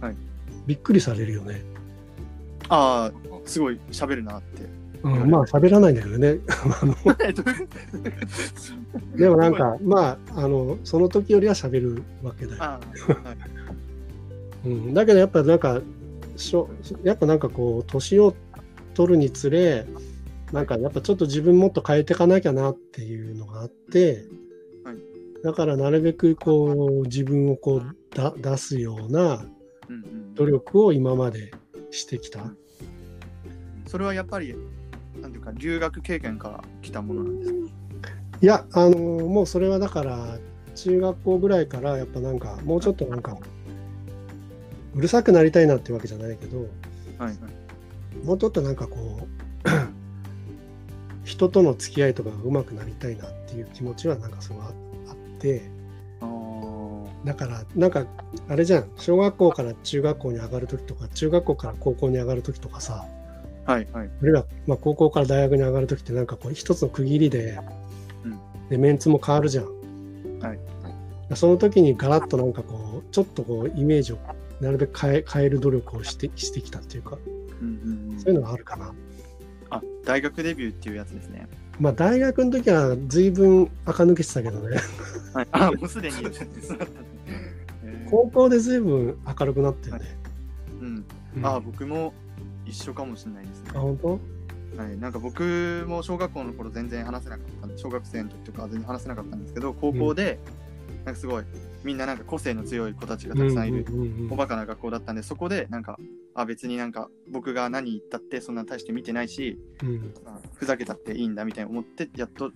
[0.00, 0.16] はい
[0.66, 1.62] びっくりされるよね。
[2.68, 3.12] ああ、
[3.44, 4.64] すごい喋るなって。
[5.02, 6.38] うん、まあ喋らないんだけどね。
[9.16, 12.58] でもなんか、まあ、あの、その時よりは喋るわけだよ。
[12.60, 12.80] は
[14.64, 14.68] い。
[14.68, 15.80] うん、だけどやっぱなんか、
[16.36, 16.68] しょ
[17.04, 18.34] やっぱなんかこう、年を
[18.94, 19.86] 取るにつれ、
[20.52, 24.26] なんかやっぱちょっと自分もっと変えていかなきゃなっていうのがあって、
[24.84, 24.96] はい
[25.44, 29.44] だからなるべくこう、自分をこうだ出すような
[29.88, 31.52] うんうん、努力を今まで
[31.92, 32.40] してきた。
[33.86, 34.56] それはやっぱり、
[35.20, 37.58] なんていうか、留学経験から来たものなんですか？
[38.42, 40.38] いや、あのもうそれはだから、
[40.74, 43.38] 中学校ぐらいから、やっぱなんか、もうちょっとなんか、
[44.94, 46.68] うるさくなりたいなってわけじゃないけど、はい
[47.20, 48.26] はい。
[48.26, 49.28] もうちょっとなんかこ
[49.64, 49.66] う、
[51.26, 54.72] 人との付き合いとかが上手くなりたいなっていう気持ちはなんかすごいあ
[55.08, 55.62] あって、
[57.24, 58.06] だから、なんか、
[58.48, 63.04] あれじゃん、小学校から中学校に上がるときとか、中学校から高校に上がるときとかさ、
[63.64, 64.06] はいはい。
[64.06, 67.58] あるいは、まあ、高校から大学に上がるときってなんかこう一つの区切りで,、
[68.24, 68.38] うん。
[68.70, 69.64] でメンツも変わるじゃん。
[70.38, 70.58] はい。
[71.34, 74.18] その時にガラッとなんかこうちょっとこうイメージを
[74.60, 77.18] なるべく変え変える努力をしてしてきたっていうか。
[77.60, 78.20] うんうんうん。
[78.20, 78.94] そういうのがあるかな。
[79.70, 81.48] あ、大学デビューっていうやつですね。
[81.78, 84.78] まあ大学の時は随分垢抜けてたけどね
[85.34, 85.48] はい。
[85.52, 86.16] あ、もうすでに。
[88.10, 90.18] 高校で随分明るくなってるね。
[90.80, 91.04] うん。
[91.36, 92.14] うんあ、僕も
[92.64, 93.80] 一緒かもしれないですねあ。
[93.80, 94.08] 本当？
[94.76, 94.98] はい。
[94.98, 100.38] なんか僕も小学校の頃全然話せなかった小学生の時とかは全然話せなかったんですけど、高校で、
[101.06, 101.44] なんかすごい、
[101.84, 103.86] みんななんか個性の強い子たちがたくさんいる。
[104.28, 105.96] おバカな学校だったんで、そこでなんか、
[106.34, 110.12] あ、別になんか僕が何言ったってそんな大して見てないし、うん。
[110.24, 112.52] まあふざけたっていいんだみたいに思って、やっとうん。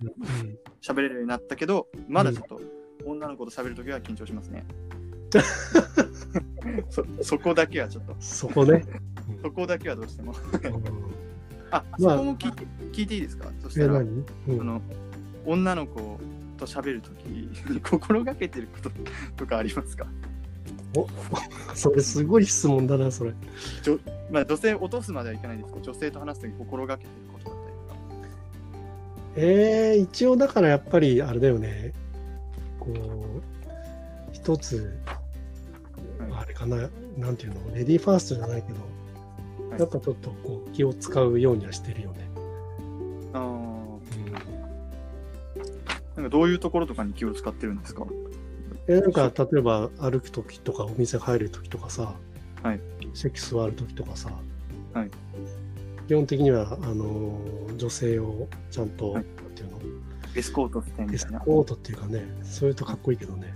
[0.81, 2.61] 喋れるようになったけど、まだちょっと
[3.05, 4.65] 女の子と喋るときは緊張しますね。
[6.89, 8.83] そそこだけはちょっと、そこね。
[9.41, 10.33] そこだけはどうしても。
[10.33, 10.83] うん。
[11.71, 12.17] あ、そまあ。
[12.17, 13.49] こも聞いて聞いていいですか？
[13.61, 14.81] そしえ、たら、何、うん、その
[15.45, 16.19] 女の子
[16.61, 18.91] と喋るときに心がけてること
[19.35, 20.07] とかありますか？
[21.73, 23.33] それすごい質問だな、それ。
[24.29, 27.95] まあ女性を落とすまではいかないですけど、女性と話すとき心がけてることだったりとか。
[29.37, 31.93] えー、一応だからやっぱりあれだよね。
[32.79, 33.41] こう、
[34.33, 34.93] 一つ、
[36.19, 42.29] はいあれかな、なんていうの、レディーファーストじゃないけど、はいやっぱちょっとこう気を使うようにはしてるよね。
[43.33, 43.70] あーうん
[46.15, 48.05] なんかどういうところとかに気を使ってるんですか？
[48.87, 52.15] えなんか例えば歩く時とかお店入る時とかさ、
[52.63, 52.79] はい。
[53.13, 54.31] 席座る時とかさ、
[54.93, 55.11] はい。
[56.07, 59.25] 基本的にはあのー女性をちゃんと、はい。
[59.55, 59.79] ていうの？
[60.35, 61.39] エスコートしてみエスたいな。
[61.39, 63.53] コートっていうかねそういうとかっこいいけどね。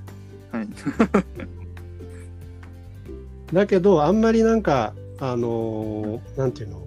[0.51, 0.67] はい。
[3.53, 6.85] だけどあんまりなんかあのーなんていうの？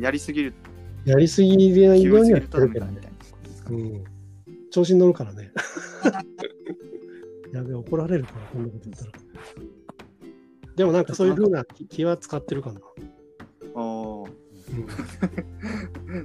[0.00, 0.54] やりすぎる。
[1.04, 3.00] やりすぎないようにはやってるけどね
[3.70, 4.04] うん。
[4.70, 5.52] 調子に乗るからね。
[7.52, 9.12] やべえ、怒られるから、こんなこと言ったら。
[10.76, 12.80] でもなんかそういうふうな気気は使ってるかな。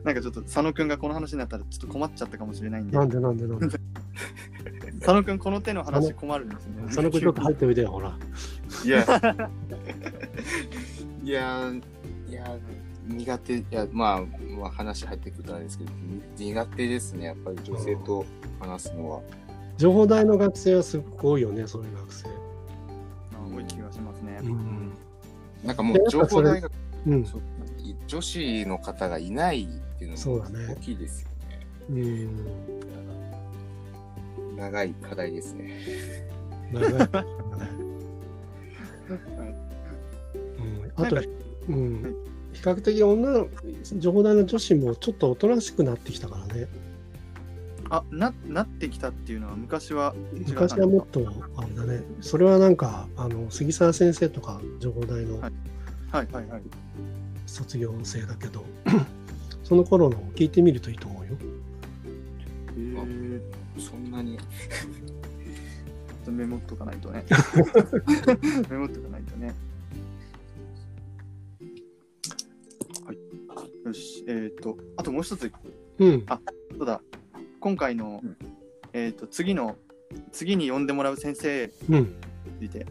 [0.04, 3.68] なんかちょっと佐野くんがこの話になったらちょっと困っちゃったかもしれないんでな、んでなんでなんで。
[5.00, 6.92] 佐野くんこの手の話困るんですよね。
[6.92, 8.18] その子ちょっと入っておいでよ、ほら。
[8.84, 9.06] いや、
[11.24, 11.72] いや、
[12.28, 12.58] いや、
[13.08, 14.22] 苦手、いや、まあ、
[14.58, 15.92] まあ、話入ってくるとあれですけど、
[16.38, 18.26] 苦手ですね、やっぱり女性と
[18.60, 19.22] 話すのは。
[19.78, 22.28] 情報大の学生はすごく多いよね、そういう学生。
[22.28, 22.32] あ
[23.56, 24.40] 多い気がしますね。
[24.44, 24.92] うん。
[25.64, 26.72] なんかもう、情報大学、
[27.08, 27.26] うん。
[28.08, 31.66] 女子の方がいないっていうのもそうだね大きいですよね。
[31.90, 32.46] うん。
[34.58, 35.80] 長い課題ですね。
[36.72, 36.92] 長い。
[36.92, 37.24] 長 い
[40.58, 41.22] うん、あと
[41.68, 42.16] うん、
[42.62, 43.48] 比較的女の
[43.98, 46.68] 情報大の女子もちょっとおとなしくなってきたからね。
[47.90, 52.04] あななってきたっていうのは昔は昔はもっとあれだね。
[52.22, 55.52] それはなんかあの杉沢先生とか情報大のはい
[56.12, 56.62] はいはいはい。
[57.48, 58.64] 卒業生だけど、
[59.66, 61.38] その頃のを聞いてみるといいと思うよ。
[62.78, 63.42] えー、
[63.82, 64.38] そんなに。
[66.30, 67.26] メモっとかないとね。
[68.70, 69.10] メモっとか
[73.86, 74.24] よし。
[74.28, 75.52] えっ、と、あともう一つ、
[76.00, 76.26] うん。
[76.78, 77.02] そうだ。
[77.60, 78.38] 今回の、うん
[78.94, 79.78] えっ、と、次の、
[80.32, 82.00] 次に呼んでもらう先生うん。
[82.00, 82.08] に
[82.60, 82.86] ついて。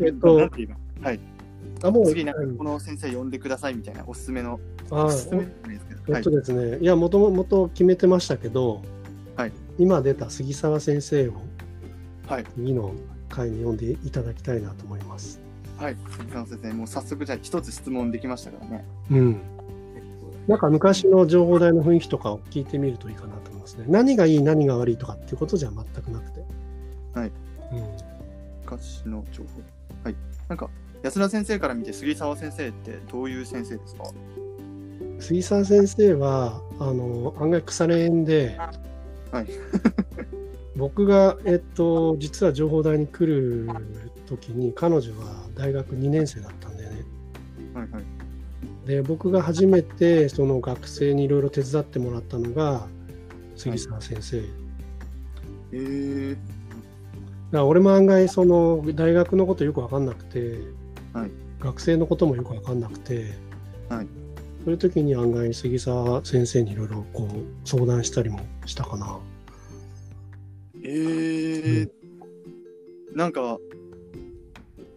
[0.00, 1.20] えっとなんて言えばはい。
[1.82, 4.58] あ、もう、次なんかうんこの先生呼んでくださいみたいなおすすめの。
[4.90, 6.12] あおすすめじゃないですけど。
[6.12, 6.30] はいえっと。
[6.30, 8.82] ですね、いや、もともと決めてましたけど、
[9.36, 11.34] はい今出た杉沢先生を
[12.26, 12.44] はい。
[12.56, 12.94] 次の
[13.28, 15.40] 回に読んでいただきたいなと思います。
[15.78, 15.96] はい。
[16.46, 18.84] 先生、もう早速じゃあ一つ質問できましたからね。
[19.10, 19.40] うん。
[20.46, 23.84] なんか昔の情報台の雰囲気とかを聞いてみるといいかなと思いますね。
[23.88, 26.44] 何がいい、何が悪いとかっていうことじゃ全くなくて。
[27.14, 27.32] はい。
[27.72, 27.84] うん。
[28.64, 29.48] 昔の情報。
[30.04, 30.16] はい。
[30.48, 30.70] なんか、
[31.02, 34.04] 安田先生から見て杉沢先生ってどういう先生ですか？
[35.18, 38.58] 杉沢先生は、あの、案外腐れ縁で、
[39.30, 39.46] はい。
[40.76, 43.68] 僕が、えっと、実は情報大に来る
[44.26, 47.04] 時に、彼女は大学2年生だったんだよね。
[47.74, 48.04] はいはい。
[48.86, 52.86] で、僕が初めてその学生にいろいろ手伝ってもらったのが、
[53.56, 54.42] 杉沢先生。
[55.72, 56.36] えー、
[57.50, 60.58] だ俺も案外その大学のことよく分かんなくて、
[61.12, 63.32] はい学生のこともよく分かんなくて、
[63.88, 64.06] はい
[64.64, 69.18] そういう時に案外杉沢先生にいろいろこう相談したりもしたかな。
[70.82, 71.90] えー、
[73.14, 73.58] なんか、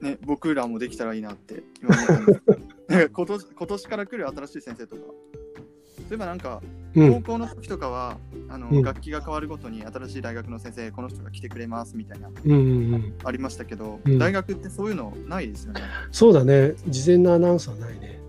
[0.01, 2.41] ね、僕らもできたらいいなって今思ったんです
[2.87, 6.61] けど今年今年から来る新しい先生とか、そういえばなんか、
[6.95, 8.81] うん、高校の時とかは、あのうん。
[8.81, 12.57] 楽器が変わるごとに新しい大学の先生、この人が来てくれますみたいな、うんうん
[12.93, 14.17] うん、ありましたけど、うん。
[14.17, 15.81] 大学ってそういうのないですよね。
[16.11, 18.19] そうだね、事前のアナウンスはないね。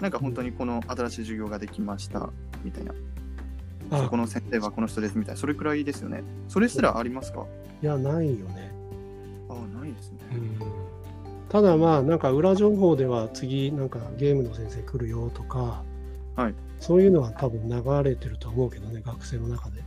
[0.00, 2.30] なんか本当にこの新しい授業ができました
[2.64, 2.94] みたいな、
[3.90, 4.08] そあ。
[4.08, 6.24] この先生はこの人ですみたいな、それくらいですよね。
[6.48, 7.44] それすらありますか？
[7.82, 8.72] いや、ないよね。
[9.50, 10.18] ああ、ないですね。
[10.32, 10.58] うん、
[11.50, 15.82] ただまあ、なんか裏情報では次、なんかゲームの先生来るよとか、
[16.36, 19.82] はいそういうのは多分流れてると思うけどね、学生の中で。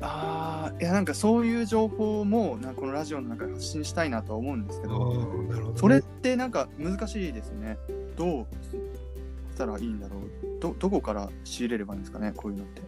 [0.00, 7.78] ああ、いやなんかそういう情報もなんかこのラジオの中で発信したいなとは思うんですけあど、ーなるほどねそれってなんか難しいですね。
[8.16, 8.46] どう
[9.52, 12.82] したらいいんだろうどどこから仕入れればいいんですかね、こういうのって。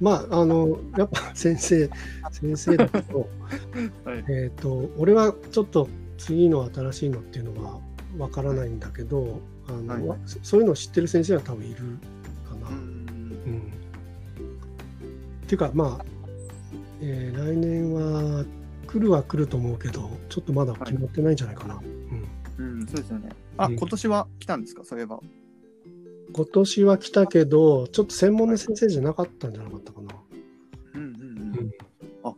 [0.00, 1.88] まあ、あの、やっぱ先生、
[2.30, 3.28] 先生だけど、
[4.04, 5.88] はいえっと、俺はちょっと
[6.20, 7.80] 次の新しいのっていうのは
[8.18, 11.76] わからないんだけど、あのはいわそういうのを知ってる先生は多分いる
[12.46, 12.68] かな。
[12.68, 13.72] うーんうん
[15.44, 16.04] っていうか、まあ、
[17.00, 18.44] えー来年は
[18.86, 21.80] 来るは来ると思うけど、ちょっとまだ決まってないんじゃないかな。
[22.58, 23.30] うんうん、そうですよね。
[23.56, 25.20] あ、うん今年は来たんですか、そういえば。
[26.32, 30.14] 今年は来たけど、ちょっと専門の先生じゃなかったんじゃなかったかな。
[30.94, 31.58] うんうんうん。
[31.58, 31.70] うん
[32.22, 32.34] あ、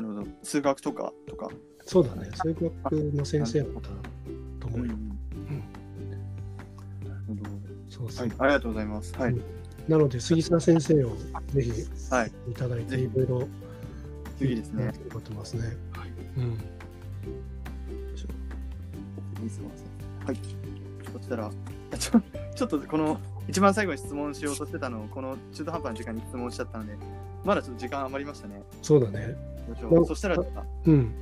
[0.00, 0.26] なるほど。
[0.42, 1.50] 数学とかとか。
[1.86, 3.80] そうだね、数学の先生だった
[4.60, 4.94] と思うよ。
[7.04, 7.42] なるほど。
[7.88, 9.14] そうそうはい、ありがとうございます。
[9.16, 9.36] はい。
[9.86, 11.16] なので、杉沢先生を
[11.52, 11.70] ぜひ
[12.10, 12.32] はい。
[12.50, 13.48] いただいて、ぜひいろいろ
[14.38, 14.92] 次ですね。
[15.10, 15.62] 聞いてますね。
[15.92, 16.10] はい。
[16.38, 16.58] うん。
[20.26, 20.38] はい。
[21.12, 21.50] そしたら、
[21.98, 22.20] ちょ
[22.54, 26.96] ちょっとこの一番最後に質問しようとしてたのを、この中途半端な時間に質問しちゃったので、
[27.44, 28.62] まだちょっと時間余りましたね。
[28.80, 29.36] そうだね。
[30.06, 30.36] そしたら、
[30.86, 31.14] うん。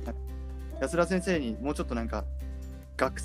[0.83, 2.25] 安田先生にもうちょっとなんか、
[2.97, 3.21] 学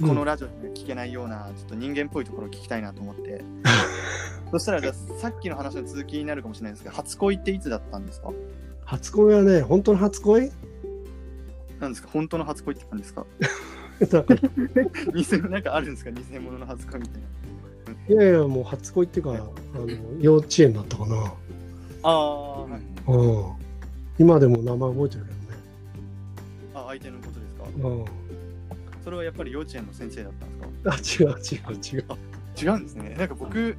[0.00, 3.44] このラジオで聞けないような、ちょっと人間っぽいところを聞きたいなと思って。
[4.50, 8.32] そしたら、じゃあさっきの話の続きになるかもしれないですけど、初恋っていつだったんですか？
[8.84, 10.50] 初恋はね、本当の初恋？
[11.78, 12.08] なんですか？
[12.12, 13.24] 本当の初恋って何ですか？
[15.14, 16.10] 偽のなんかあるんですか？
[16.10, 18.22] 偽物の初恋みたいな。
[18.22, 19.34] いやいや、もう初恋っていうか、あ
[19.78, 19.86] の
[20.18, 21.32] 幼稚園だったかな。
[22.02, 22.80] ああ、はい。
[23.06, 23.52] うん。
[24.18, 25.28] 今でも名前覚えてるあ、
[26.90, 27.64] 相手のことですか？
[27.64, 28.04] けどね。
[29.04, 31.26] それはやっぱり幼稚園の先生だったんですか？
[31.26, 31.28] うん。
[31.28, 32.04] あ、違う違う違う。
[32.60, 33.14] 違うんですね。
[33.18, 33.76] なんか僕、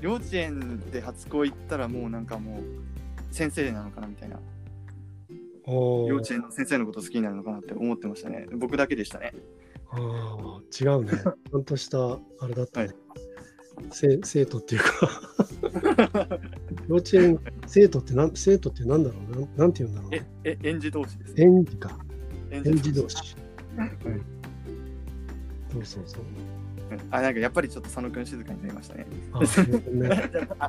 [0.00, 2.62] 幼稚園で初恋行ったらもうなんかもう
[3.34, 4.38] 先生なのかなみたいな。
[5.66, 8.46] 幼幼稚園の先生のこと好きになるのかなって思ってましたね。
[8.52, 9.32] 僕だけでしたね。
[9.90, 11.12] ああ、違うね。
[11.22, 12.90] ちゃんとしたあれだったね。
[13.90, 16.38] せ生徒っていうか
[16.88, 21.34] 幼稚園生徒ってなん生徒ってなんだろうなんなんて言うんだろうえね。、え、園児同士です。
[21.36, 21.98] 園児か。
[22.54, 23.36] 園園児同士。
[23.76, 23.90] はい
[25.72, 26.22] そうそうそう。
[27.10, 29.06] あ、なんかやっぱりちょっと佐野くん静かになりましたね。
[29.32, 30.16] あ そうだ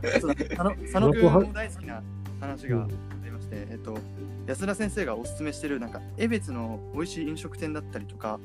[0.02, 0.24] 佐
[0.64, 2.02] 野佐野くんも大好きな
[2.40, 2.88] 話があ
[3.24, 3.98] りまして、えっと、
[4.48, 8.40] 安田先生がおすすめしてる、なんか、江別の美味しい飲食店だったりとか、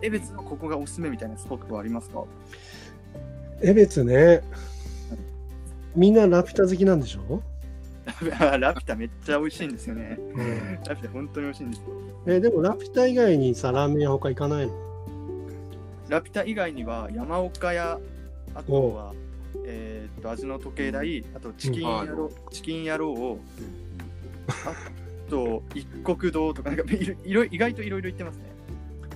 [0.00, 2.24] 江別のここがおすすめみたいなスポットはありますか？
[3.60, 4.42] 江別ね。
[5.94, 7.42] みんなラピュタ好きなんでしょ、
[8.58, 10.18] ラピュタめっちゃ美味しいんですよね。
[10.18, 11.84] うん、ラピュタ本当に美味しいんですよ。
[12.26, 14.72] えでもラピュタ以外にさ、ラーメン屋他行かないの？
[16.08, 17.98] ラピュタ以外には山岡屋、
[18.54, 19.12] あとは、
[19.66, 23.38] えーっと、味の時計台、あとチキン野郎、チキン野郎を、
[24.48, 28.44] あと一国堂とか、なんかいろいろ意外といろいろ言ってますね。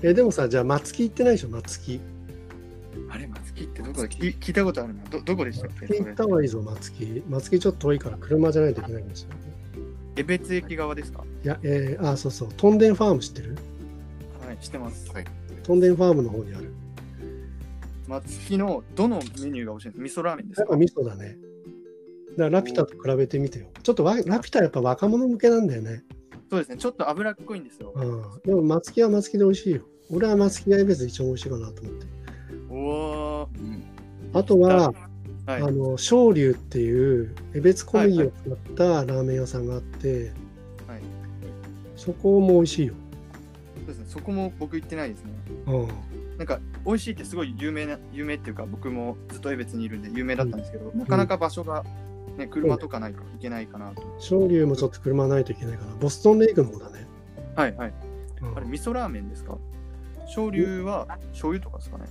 [0.03, 1.49] えでもさ、じゃあ松木行ってないでしょ？
[1.49, 2.01] 松木。
[3.11, 5.03] あれ、松木ってどこだ聞い聞いたことあるな。
[5.05, 5.87] どどこでしたっけ？
[5.99, 7.23] 行った方がいいぞ、松木。
[7.29, 9.39] 松木ちょっと遠いから車じゃないといけないかもしれない。
[10.17, 11.25] 江別駅側ですか？
[11.45, 12.49] いや、えー、あ、そうそう。
[12.57, 13.57] トンデンファーム知ってる？
[14.47, 15.11] はい、知ってます。
[15.13, 15.25] はい
[15.63, 16.73] トンデンファームの方にある。
[18.09, 20.03] 松木のどのメニューが美味しいんですか？
[20.03, 20.63] 味噌ラーメンですか？
[20.63, 21.39] やっぱ味噌だね。
[22.33, 23.67] だからラピュタと比べてみてよ。
[23.83, 26.03] ちょっとわラピュタやっぱ若者向けなんだよね。
[26.51, 27.93] そうですね、ちょっと脂っこいんですよ。
[27.95, 28.23] うん。
[28.45, 29.83] でも松木は松木で美味しいよ。
[30.11, 32.07] 俺は松木が別に一番美味しいかなと思って。
[32.71, 34.93] あとは、
[35.47, 40.31] はいあの昇龍っていう江別小麦を使ったラーメン屋さんがあって、
[40.87, 41.01] はい
[41.97, 42.95] そこも美味しいよ。
[43.79, 45.33] そうですね、そこも僕行ってないですね。
[45.67, 45.89] うん。
[46.39, 51.85] なんか美味しいってすごい有名な有名っていうか僕もずっと江別にいるんで有名だったんですけど、なかなか場所が、
[52.39, 54.03] ね、車とかないといけないかなと。
[54.21, 57.09] 昇龍もちょっと車ないといけないから、ボストンレイクの方だね。
[57.57, 57.93] はいはい。
[58.43, 59.59] うんあれ味噌ラーメンですか？
[60.27, 62.05] 醤油は醤油とかですかね？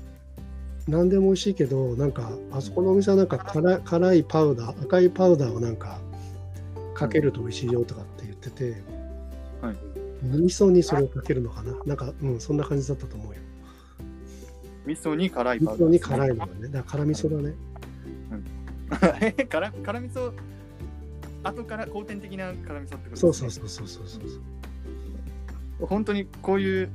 [0.89, 5.99] 何でも美味しいけど、なんか、あそこのお店はなんか辛辛いパウダー、赤いパウダーをなんか
[6.95, 8.81] かけると美味しいよとかって言ってて、
[9.61, 9.75] はい
[10.21, 11.73] 味噌にそれをかけるのかな？
[11.85, 13.39] なんか、うん、そんな感じだったと思うよ。
[14.85, 16.67] 味噌に辛い味パウダー、噌に辛いのがね。
[16.67, 17.55] だから辛味噌だね。
[19.43, 19.47] い。
[19.47, 20.33] 辛辛味噌、
[21.43, 23.19] 後から後天的な辛味噌ってことですね。
[23.19, 25.87] そうそうそうそうそうそう。
[25.87, 26.89] 本当にこういう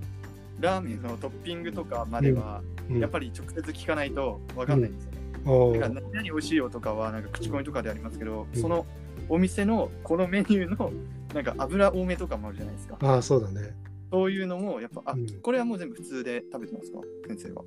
[0.61, 5.19] ラーメンのトッピングとかまでは、うんやっぱり直接聞かないと分かんないんですよね。
[5.47, 8.87] おーだから何々美味しいよとかはなんか口コミとかでありますけど、うんその
[9.29, 10.93] お店のこのメニューの
[11.33, 12.99] なんか油多めとかもあるじゃないですか。
[13.01, 13.75] ああ、そうだね。
[14.11, 16.99] そういうのもやっぱ、あ、うんこれはもう全部普通で食べてますか？
[17.29, 17.63] 先生は。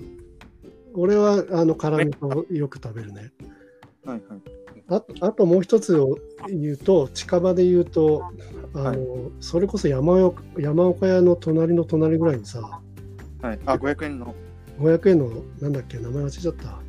[0.93, 3.31] 俺はあの辛味噌よく食べるね。
[4.05, 4.41] はいはい。
[4.89, 8.23] ああともう一つを言うと、近場で言うと、
[8.73, 8.99] あのはい
[9.39, 12.81] それこそ山岡山岡屋の隣の隣ぐらいにさ、
[13.41, 14.35] はい、あ、500円の。
[14.79, 16.79] 500円の、なんだっけ、名前忘れちゃった。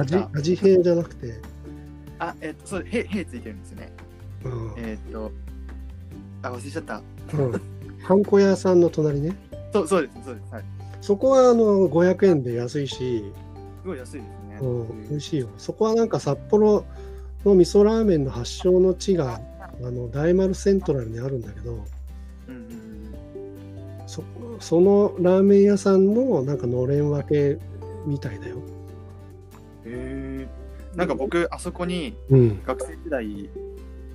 [0.00, 0.30] 味た。
[0.32, 1.34] 味変じゃなくて、
[2.18, 3.92] あ、えっと、そう、へ、へついてるんですよね。
[4.44, 5.32] うんえっと、
[6.42, 7.02] あ、忘れちゃった。
[7.34, 7.60] うん、
[8.02, 9.36] ハンコ屋さんの隣ね。
[9.72, 10.54] そう、そうです、そうです。
[10.54, 10.64] はい。
[11.00, 13.32] そこはあの500円で安いし、
[13.82, 14.58] すごい安いですね。
[14.60, 15.48] うん、美味しいよ。
[15.58, 16.84] そこはなんか札幌
[17.44, 19.40] の味噌ラーメンの発祥の地が
[19.82, 21.84] あの大丸セントラルにあるんだけど。
[24.16, 24.24] そ
[24.60, 27.58] そのラーメン屋さんのなんかのれん分け
[28.06, 28.56] みたいだよ。
[29.84, 30.48] へえ。
[30.94, 32.62] なんか僕、あそこにうん。
[32.64, 33.50] 学生時代、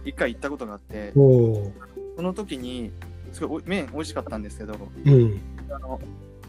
[0.03, 1.71] 一回行ったことがあって、おお。
[2.15, 2.91] その時に、
[3.31, 4.73] すごいお麺美味しかったんですけど、
[5.05, 5.39] うん。
[5.69, 6.01] あの、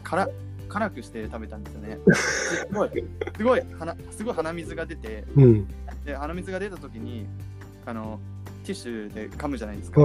[0.03, 0.27] 辛
[0.67, 1.99] 辛くして食べたんですよね。
[2.13, 2.89] すごい、
[3.37, 5.67] すごい鼻、すごい鼻水が出て、うん。
[6.03, 7.27] で、鼻水が出た時に、
[7.85, 8.19] あの、
[8.63, 10.01] ティッシュで噛むじゃないですか。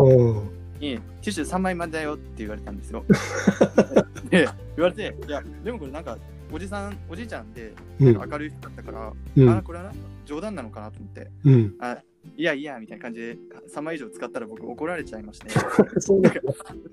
[0.79, 3.05] に、ティッシュ3枚までだよって言われたんですよ。
[4.31, 6.17] で、言われて、いや、でもこれなんか、
[6.51, 8.15] おじさん、おじいちゃんで、うん。
[8.15, 9.93] 明るい人だったから、うんあ、これは
[10.25, 11.75] 冗談なのかなと思って、うん。
[11.81, 11.99] あ
[12.37, 13.39] いやいやみたいな感じで
[13.75, 15.51] 3枚以上使ったら僕怒られちゃいまして、
[16.01, 16.41] そうだち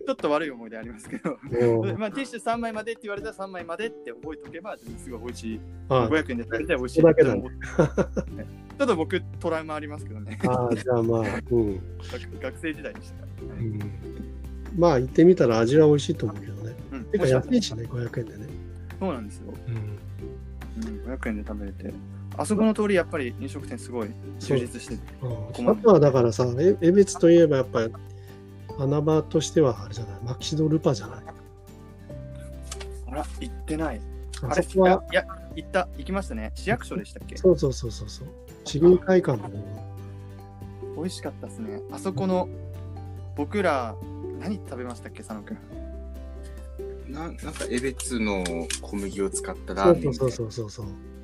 [0.08, 5.60] ょっと悪い思い出ありますけど、うんまあ、ティッシュ3枚までって言われたら3枚までって覚えておけば、すごい美味しい。
[5.90, 10.38] あ500円で食べて美味しいってねちょっと僕、トラウマありますけどね。
[10.48, 11.22] ああ、じゃあまあ、
[11.52, 11.76] うん。
[12.12, 13.24] 学学生時代でした。
[13.42, 13.80] うん、
[14.78, 16.76] まあ、行ってみたら味は美味しいと思うけどね。
[16.92, 18.48] うん、てか安いしね、500円でね。
[19.00, 19.54] そうなんですよ。
[19.68, 20.90] うん。
[20.90, 21.94] うん、500円で食べれて。
[22.38, 24.10] あそこの通り、やっぱり飲食店すごい
[24.40, 25.02] 充実してて。
[25.22, 27.94] うんあとはだからさ、え江別といえばやっぱり
[28.78, 31.24] 穴場としてはあれじゃない、マキシドルパじゃない？
[33.08, 34.02] あら、行ってない。
[34.42, 35.26] あそこは、いや、
[35.56, 36.52] 行った、行きましたね。
[36.56, 37.38] 市役所でしたっけ？
[37.38, 38.28] そうそうそうそうそう。
[38.66, 39.54] 市民会館の方
[40.98, 41.82] 美味しかったですね。
[41.92, 42.50] あそこの、
[43.38, 43.96] 僕ら、
[44.40, 45.58] 何食べましたっけ、佐野くん。
[47.12, 48.44] ななんか、江別の
[48.82, 50.14] 小麦を使ったラーメン。
[50.14, 51.15] そうそうそうそうそう。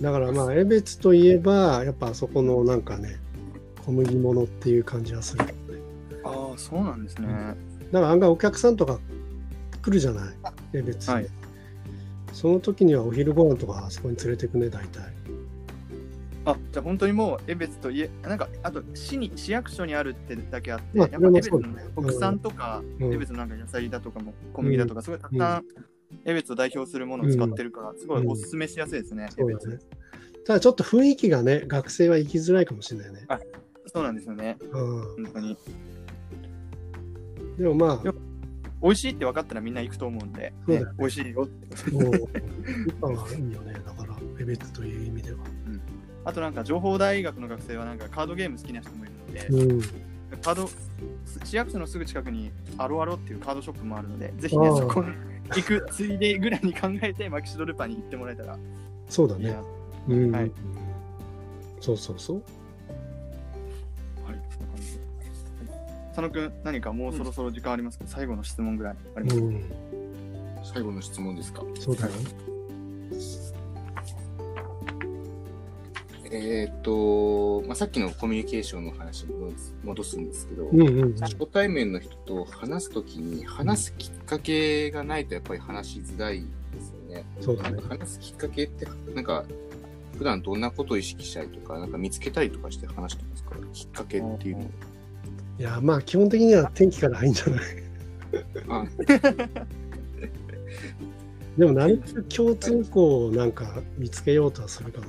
[0.00, 3.18] だからまあ、江別といえば、やっぱあそこのなんかね、
[3.84, 5.54] 小麦物っていう感じはするよね。
[6.24, 7.28] ああ、そうなんですね。
[7.92, 8.98] だから案外お客さんとか
[9.82, 10.34] 来るじゃない、
[10.74, 11.14] 江別に。
[11.14, 11.26] はい
[12.36, 15.02] その時にはお昼ご飯とかあそこに連れてくね、大体。
[16.44, 21.60] あ、じゃあ本当にもう、江別といえ、なんか、あと、市に、市役所にあるってだけあって、まあやっぱ江別の
[21.96, 25.64] 国産とか、うん江別のなんか野菜だとかも、小麦だとか、すごいたくさん、
[26.24, 29.30] 江別を代表するものを使ってるから、すごいおすすめしやすいですね、ね。
[30.44, 33.26] ただちょっと雰囲気がね、学生は行きづらいかもしれないね。
[33.86, 35.52] そうなんですよね、う本当に。
[35.52, 35.56] ん。
[37.56, 38.12] でもまあ、
[38.82, 41.90] 美味しいって分かったらみんな行くと思うんで、ね、美味しいよって。
[41.90, 45.38] もう、一般はいいよね、 だから、江別という意味では。
[46.24, 49.80] あとなんか、情報大学の学生はなんかカードゲーム好きな人もいるので、うん。
[50.42, 50.68] カード、
[51.44, 55.08] 市役所のすぐ近くにアロアロっていうカードショップもあるので、ぜひね、そこに
[55.48, 58.58] 行くついでぐらいに考えて、マキシドルパに行ってもらえたら
[59.08, 59.56] そうだね。
[60.08, 60.30] うん。
[60.30, 60.50] はい
[61.80, 62.36] そうそうそう。
[62.36, 62.44] はい、
[64.50, 64.98] そんな感じで。
[64.98, 65.06] はい
[66.08, 69.64] 佐野くん、何かもうそろそろ時間ありますか、最後の質問ぐらいありますか、うん。
[70.64, 71.62] 最後の質問ですか？
[71.78, 72.12] そうだよ。
[76.36, 79.34] えーっと、まあ、さっきのコミュニケーションの話に
[79.84, 81.14] 戻すんですけど、うんうん。
[81.16, 86.46] 初対面の人と話すときに話すきっかけがないとやっぱり話しづらいで
[86.80, 87.24] すよね。
[87.40, 87.80] そうだね。
[87.88, 89.44] 話すきっかけって、なんか、
[90.18, 93.56] 普段どんなことを意識したりとか、なんか見つけたりとかして話してますか？
[93.72, 94.64] きっかけっていうの。
[95.58, 97.60] いや、まあ、基本的には天気から入んじゃない？
[98.68, 98.86] あ、
[101.56, 105.06] でも、なるべく共通項をなんか見つけようとはするかな。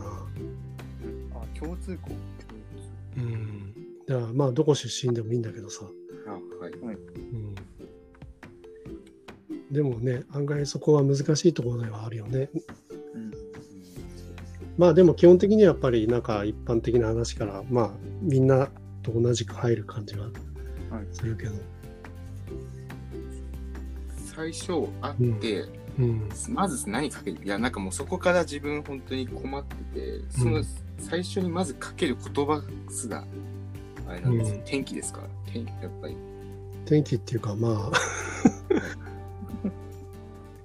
[1.58, 2.12] あ共通項
[3.18, 3.74] うん。
[4.08, 5.86] だから、まあ、どこ出身でもいいんだけどさ。
[6.28, 6.74] あはい。
[6.74, 7.56] うん。
[9.72, 12.50] でもね、案外そこは難しいところではあるよね。
[12.54, 12.58] う
[13.20, 13.32] ん
[14.78, 17.92] まあでも基本的にはやっぱりなんか一般的な話からまあ
[18.22, 18.70] みんな
[19.02, 20.30] と同じく入る感じはは
[21.02, 21.54] いするけど、
[24.36, 25.66] 最初会って、
[25.98, 30.66] うん、まず何かけるいや、なんかもうそこから自分本当に困ってて、そのうん
[31.00, 33.26] 最初にまずかける言葉すら、
[34.08, 34.52] あれなんです。
[34.52, 34.64] よ、うん。
[34.66, 35.22] 天気ですか
[35.52, 36.18] 天気、やっぱり。
[36.86, 37.98] 天気っていうかまあ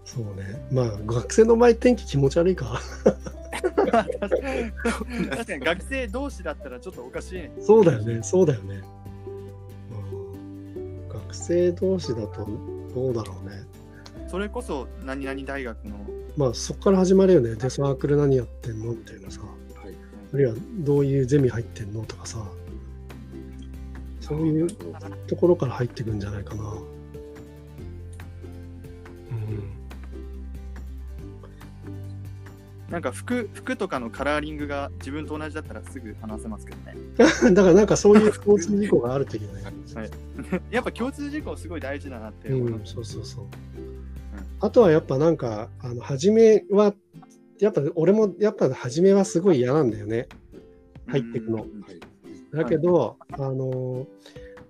[0.05, 0.64] そうね。
[0.70, 2.80] まあ学生の前天気気持ち悪いか。
[3.53, 3.87] 確
[5.47, 7.53] かに学生同士だったらちょっとおかしいね。
[7.61, 8.22] そうだよね。
[8.22, 8.83] そうだよね、
[10.76, 12.49] うん、学生同士だと
[12.95, 13.64] どうだろうね。
[14.28, 15.97] それこそ何々大学の。
[16.37, 17.55] まあそこから始まるよね。
[17.55, 18.93] でサークル何やってんの？
[18.93, 19.41] みたいなさ。
[19.41, 19.51] はい。
[20.33, 22.43] あるいはどういうゼミ入ってんのとかさ
[24.20, 24.68] そういう
[25.26, 26.62] ところから入っていくんじゃないかな。
[26.62, 26.83] うん。
[32.89, 36.97] なんか服服とかのカラーリングが自分と同じだったらすぐ話せますけどね。
[37.53, 39.49] だからなんかそういう交通事故があるときね。
[40.70, 42.87] やっぱ共通事項すごい大事だなって思いうん。
[42.87, 43.45] そうそうそう。
[44.61, 46.95] あとはやっぱなんか、あの、初めは、
[47.59, 50.29] やっぱ俺もやっぱ初めはすごい嫌なんだよね。
[51.07, 51.67] 入ってくの。
[52.53, 54.07] だけど、あの、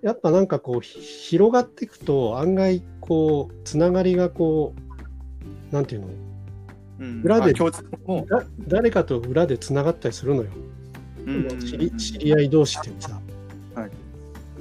[0.01, 4.73] やっぱなんかこう、ひ広がっていくと案外こう、つながりがこ
[5.71, 6.07] う、なんていうの？
[6.99, 7.53] うん裏で
[8.67, 10.49] 誰かと裏でつながったりするのよ。
[11.25, 13.19] うん知り知り合い同士ってさ。
[13.75, 13.91] はい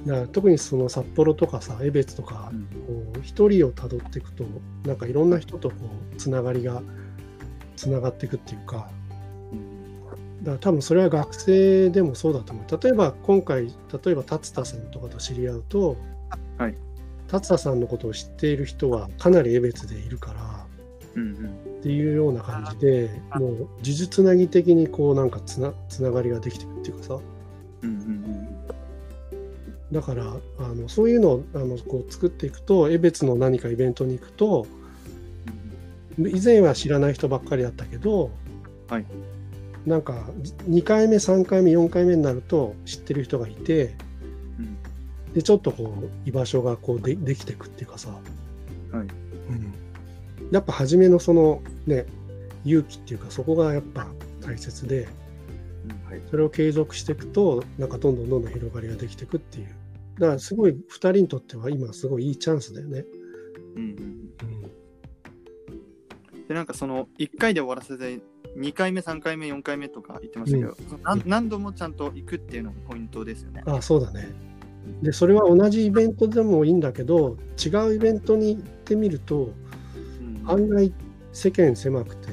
[0.06, 4.44] だから特にその札幌とかさ、江別とか、うんこう一人をたどっていくと、
[4.84, 5.76] なんかいろんな人とこ
[6.12, 6.82] うつながりが
[7.82, 8.88] つながっていくっていうか、
[10.42, 12.80] だから多分それは学生でもそうだと思う。
[12.80, 15.96] 例えば今回、例えば達田さんとかと知り合うと、
[16.58, 16.76] はい。
[17.26, 20.66] 達田さんのことを知っている人はかなり江別でいるから、
[21.16, 21.78] うんうん。
[21.80, 27.18] っていうような感じで、もう呪術つなぎ的にこうなんかつなつながりができていくっていうかさ、
[27.82, 28.48] うんうん。
[29.90, 34.68] だからあのそういうのをあのこう作っていくと江別の何かイベントに行くと
[36.18, 38.30] 以前は知らない人ばっかりだったけど、
[38.88, 39.06] はい。
[39.86, 40.28] なんか
[40.68, 43.96] 2回目3回目4回目になると知ってる人がいて
[44.58, 45.32] うん。
[45.32, 48.20] でちょっとこう居場所がこうでできていくっていうかさ、はい。
[48.92, 49.08] うん、
[50.50, 52.06] やっぱ初めのそのね
[52.64, 54.06] 勇気っていうかそこがやっぱ
[54.40, 55.08] 大切で
[56.08, 56.20] はい。
[56.30, 59.68] それを継続していくとなんかどんどんどんどん広がりができていくっていう。
[60.18, 63.04] だからすごい2人にとっては今すごいいいチャンスだよね。
[63.74, 63.88] うんうん。
[64.54, 64.61] うん
[66.52, 68.20] でなんかその1回で終わらせて
[68.58, 73.62] 2回目3回目4回目とか言ってましたけど、その何何度もちゃんと行くっていうのがポイントですよね。
[73.66, 74.28] あそうだね。
[75.00, 79.54] でそれは同じイベントでもいいんだけど違うイベントに行ってみると
[80.44, 80.50] うん。
[80.50, 80.92] 案外
[81.32, 82.28] 世間狭くて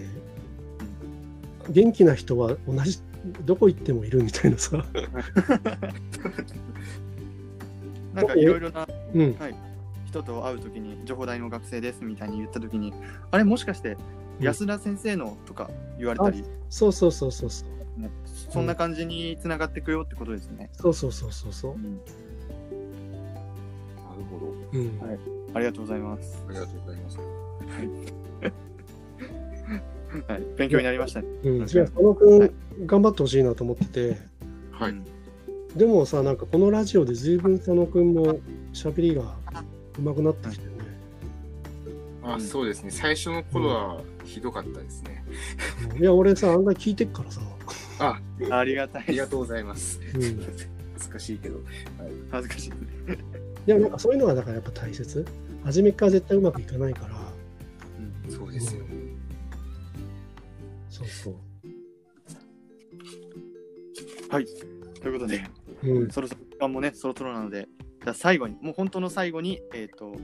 [1.70, 2.99] 元気な人は同じ
[3.45, 4.78] どこ行ってもいるみたいなさ、
[8.13, 9.36] なんかいろいろなうん、
[10.10, 12.93] 人と会うときに情報大の学生ですみたいに言ったときに
[13.32, 13.95] あれもしかして
[14.39, 17.66] 安田先生のとか言われたり、そうそうそうそうそ
[17.97, 20.70] うねそんな感じにつながっていくよってことですね。
[20.74, 21.97] そうそうそうそうそうう、んなる
[24.32, 24.47] ほど。
[24.74, 25.20] うんはい
[25.53, 26.43] ありがとうございます。
[26.47, 27.20] ありがとうございます。
[30.28, 31.28] はい、 勉強になりましたね。
[31.43, 32.51] うん、じゃあ佐野くん
[32.86, 34.18] 頑張ってほしいなと思ってて
[34.72, 34.91] はい。
[34.91, 35.05] うん
[35.76, 38.39] でもさなんかこのラジオで随分佐野くんも
[38.74, 39.36] 喋りが
[40.00, 40.78] 上手くなってきてるね、
[42.24, 42.91] あ、そうですね。
[42.91, 45.24] 最初の頃はひどかったですね。
[45.91, 47.41] うんいや俺さ案外聞いてっからさ、
[48.00, 48.20] あ、
[48.52, 49.04] ありがたい。
[49.08, 50.00] ありがとうございます。
[50.16, 50.26] うん、い
[50.93, 51.56] 恥ずかしいけど。
[51.56, 51.66] はい。
[52.32, 52.72] 恥ずかしい。
[53.70, 55.26] やなんかそういうのがだからやっぱ大切
[55.64, 57.16] 初めから絶対うまくいかないから
[58.30, 58.84] そうですよ。
[60.89, 61.36] そうそう
[64.30, 64.45] はい。
[65.02, 65.43] ということで、
[65.84, 67.68] うんそろそろ時間もね、そろそろなので、
[68.14, 70.16] 最後に、もう本当の最後に、えっ、と、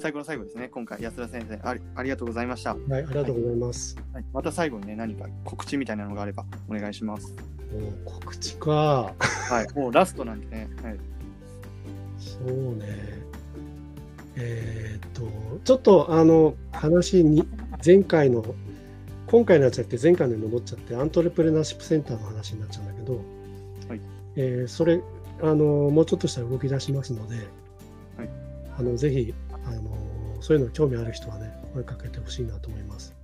[0.00, 2.74] 最後の最後ですね、今回、安田先生あり、ありがとうございました。
[2.74, 7.28] はいありがとうございます、はい、また最後にね、何か告知みたいなのがあれば、お願いします。
[7.72, 9.14] もう告知か。
[9.18, 10.98] はい、もうラストなんでね、はい。
[12.18, 13.24] そうね。
[14.36, 15.22] えーっと
[15.64, 17.46] ちょっとあの話に
[17.84, 18.44] 前回の
[19.28, 23.14] 今回のやつやって前回のに戻っちゃってアントレプレナーシップセンターの話になっちゃうんだけど、
[23.88, 24.00] はい。
[24.36, 25.00] えーそれ
[25.42, 27.36] あのもうちょっとしたら動き出しますので、
[28.16, 28.30] はい
[28.78, 29.34] あのぜひ
[29.66, 29.82] あの
[30.40, 33.14] そういうの興味ある人はね声かけてほしいなと思います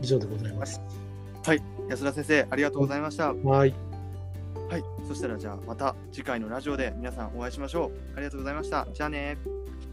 [0.00, 0.80] 以上でございます
[1.88, 3.32] 安田先生、ありがとうございました。
[3.32, 3.74] はい
[4.68, 7.90] はい、そしたらじゃあ、また次回のラジオで皆さんお会いしましょう。
[8.14, 8.86] ありがとうございました。
[8.92, 9.38] じゃあね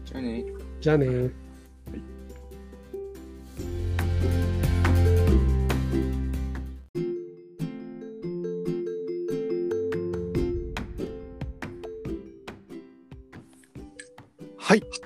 [0.04, 0.44] じゃあね。
[0.80, 1.45] じゃあね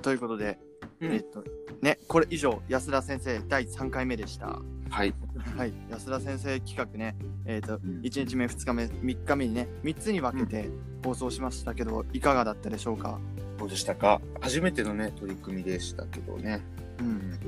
[0.02, 0.58] ということで、
[1.00, 1.44] うんえっと、
[1.80, 4.58] ね、これ以上、安田先生第3回目でした。
[4.90, 5.14] はい。
[5.56, 10.68] はい、安田先生企画ね、えっ、と、ん1日目、2日目、3日目にね、3つに分けて
[11.04, 13.18] 放送しましたけど、いかがだったでしょうか？
[13.58, 14.20] どうでしたか？
[14.40, 16.60] 初めてのね、取り組みでしたけどね。
[16.98, 17.38] うん。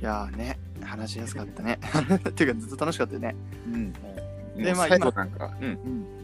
[0.00, 1.78] いやーね、話しやすかったね。
[2.34, 3.34] ていうか、ずっと楽しかったよね。
[3.66, 3.92] うん。
[3.92, 5.66] でまあで最後なんか、うん。
[5.66, 6.23] うん。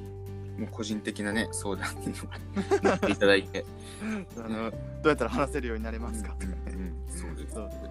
[0.61, 2.13] もう個人的なね、相談に
[2.83, 3.65] 乗っていただいて。
[4.37, 6.35] あの、どうやったら話せるようになれますか？
[6.39, 6.55] とかね。
[6.67, 7.55] うん、そうです。
[7.55, 7.91] そうそう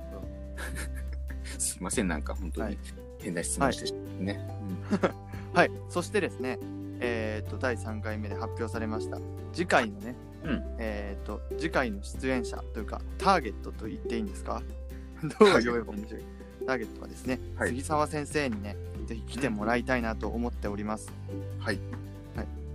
[1.57, 2.77] すいません、なんか本当はいに
[3.19, 4.47] 変な質問してしまってね。
[5.53, 6.59] はい、 そしてですね、
[6.99, 9.19] えっ、と、第3回目で発表されました、
[9.51, 14.61] 次回のね、うんえっ、と、次回の出演者というか、ターゲットと言っていいんですか？
[15.39, 16.21] どう呼べばいいんでしょう
[16.67, 21.11] ターゲットはですね、はい杉沢先生にね、ぜひ来てもらいたいなと思っております。
[21.31, 21.79] うんはい。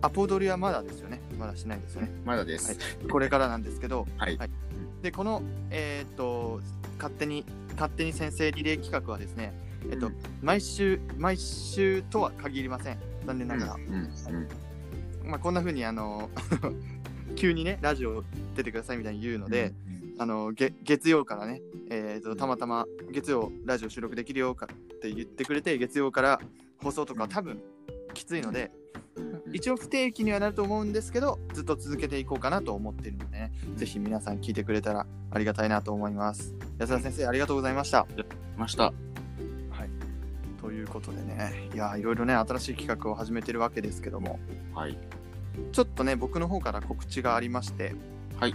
[0.05, 1.19] アポ取りはまだですよね。
[1.39, 2.11] まだしないですよね。
[2.27, 2.69] まだです。
[2.69, 4.39] はいこれからなんですけど、はい。
[5.01, 6.61] で、この、えっ、と、
[6.99, 9.55] 勝手に、勝手に先生リレー企画はですね、
[9.91, 12.99] えっ、と、うん毎週、毎週とは限りません。
[13.27, 13.75] 残念ながら。
[13.75, 14.11] うんうん
[15.25, 16.29] まあ、こんな風にあの
[17.35, 18.25] 急にねラジオ
[18.55, 19.73] 出てくださいみたいに言うので、
[20.19, 26.41] あのげ月曜からね、えーとたまたま月曜ラジオ収録できるよかって言ってくれて月曜から
[26.77, 27.59] 放送とかは多分
[28.13, 28.84] きついので、うん
[29.55, 36.55] 一応不定期にはなると思うんですけどずっと続けていこうかなと思っているのでねぜひ皆さん聞いてくれたらありがたいなと思います。
[36.79, 38.07] 安田先生ありがとうございました。
[38.57, 38.85] ました。
[38.85, 38.95] はい。
[40.61, 44.39] ということでねいやいろいろね新しい企画を始めてるわけですけども。
[44.75, 44.99] はい。
[45.73, 47.95] ちょっとね、僕の方から告知がありまして、
[48.39, 48.55] はい。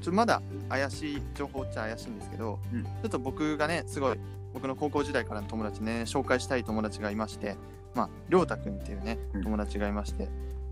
[0.00, 2.84] ちょまだ怪しい情報っちゃ怪しいんですけど、うん。
[2.84, 4.18] ちょっと僕がね、すごい、
[4.54, 7.56] 僕の高校時代からの友達ね、紹介したい友達がいまして、
[7.96, 10.28] まあ、りょうたくんっていうねうん、友達がいまして、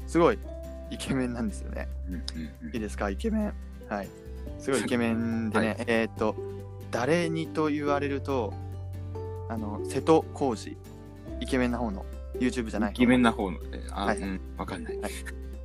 [0.07, 0.39] すごい
[0.91, 1.89] イケメンなんですよね。
[2.73, 3.55] いいですか、イケメン？
[3.89, 4.09] はい。
[4.59, 5.77] すごいイケメンでね、はい。
[5.87, 6.37] えーっと、
[6.91, 8.53] 誰にと言われると、
[9.49, 10.77] あの、瀬戸康史、
[11.41, 12.05] イケメンな方の
[12.39, 14.19] YouTube じゃないイケメンな方の、えあ、はい。
[14.19, 14.99] うん、わかんない。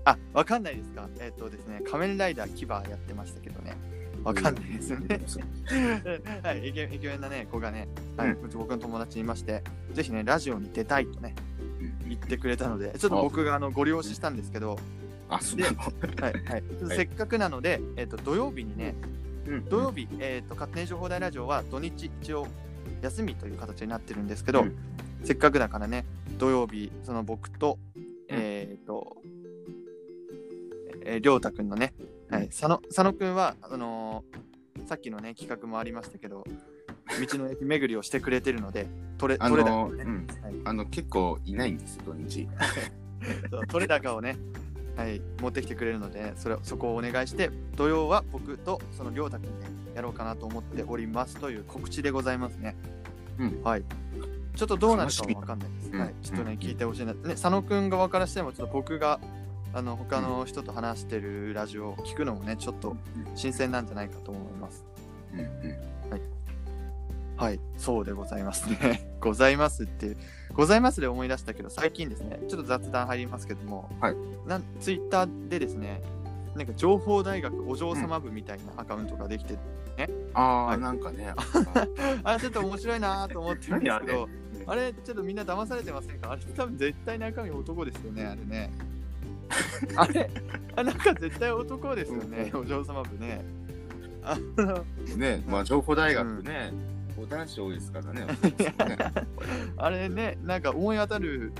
[0.05, 1.09] あ、わかんないですか？
[1.19, 3.75] えーっとですね、仮面ライダーキバやってましたけどね、
[4.23, 5.21] わかんないですよね。
[6.43, 9.63] はい、イケイケメンなね、子がね、はい、ううち僕の友達にいまして、
[9.93, 12.09] ぜひね、ラジオに出たいとね、うん。
[12.09, 14.77] 言ってくれたので、ちょっと僕があのご利用ししたんですけど、
[15.29, 15.77] あ、そうなの？
[15.77, 15.85] は
[16.29, 18.95] いはい、せっかくなので、えっと土曜日にね、
[19.47, 19.65] うん。
[19.65, 22.47] 土曜日、えっと勝手に情報大ラジオは土日一応
[23.01, 24.75] 休みという形になってるんですけど、うん。
[25.23, 26.05] せっかくだからね、
[26.37, 27.77] 土曜日、その僕と、
[28.27, 29.17] えっと、
[31.03, 31.93] えー、りょうたくんのね、
[32.29, 34.49] はい、佐野佐野くんは、あのー
[34.85, 36.43] さっきのね、企画もありましたけど、
[37.31, 42.47] 道の駅巡りをしてくれてるので、取れ、あ取れの、高をね、うん、はいあの、結構いないんですよ、土日。
[43.51, 44.37] そう取れ高をね、
[44.95, 52.75] はい、持ってきてくれるので、それそこをお願いして、土曜は僕とそのりょうたくんでやろうかなと思っておりますという告知でございますね。
[53.37, 53.83] うんはい。
[54.55, 55.91] ちょっとどうなるかはわかんないです。
[55.91, 56.15] 楽しみはい。
[56.21, 57.13] ちょっとね、うん聞いてほしいな。
[57.13, 59.19] ね、佐野くん側からしても、ちょっと僕が、
[59.73, 62.95] あの、他の人と話してるラジオを聞くのもね、ちょっと
[63.35, 64.83] 新鮮なんじゃないかと思います。
[65.33, 65.89] うんうん。
[67.37, 69.09] はい、そうでございますね。
[69.21, 70.17] ございますって、
[70.53, 74.15] ございますで思い出したけど、最近ですね、ちょっと雑談入りますけども、はい。
[74.45, 76.01] なんツイッターでですね、
[76.55, 79.57] なんか情報大学お嬢様部みたいなアカウントができて、
[80.33, 80.79] ああ、はい。
[80.79, 81.33] なんかね、
[82.23, 84.27] あ れちょっと面白いなと思ってるんですけど、
[84.67, 86.31] 何あれちょっとみんな騙されてませんか？
[86.31, 88.69] あれ多分絶対中身男ですよね、あれね。
[89.95, 90.29] あれ、
[90.75, 93.43] あなんか絶対男ですよね、お嬢様部ね。
[94.23, 94.85] あの
[95.17, 96.71] ね、まあ、情報大学ね、
[97.29, 98.27] 男子多いですから ね。
[99.77, 101.51] あれね、なんか思い当たる、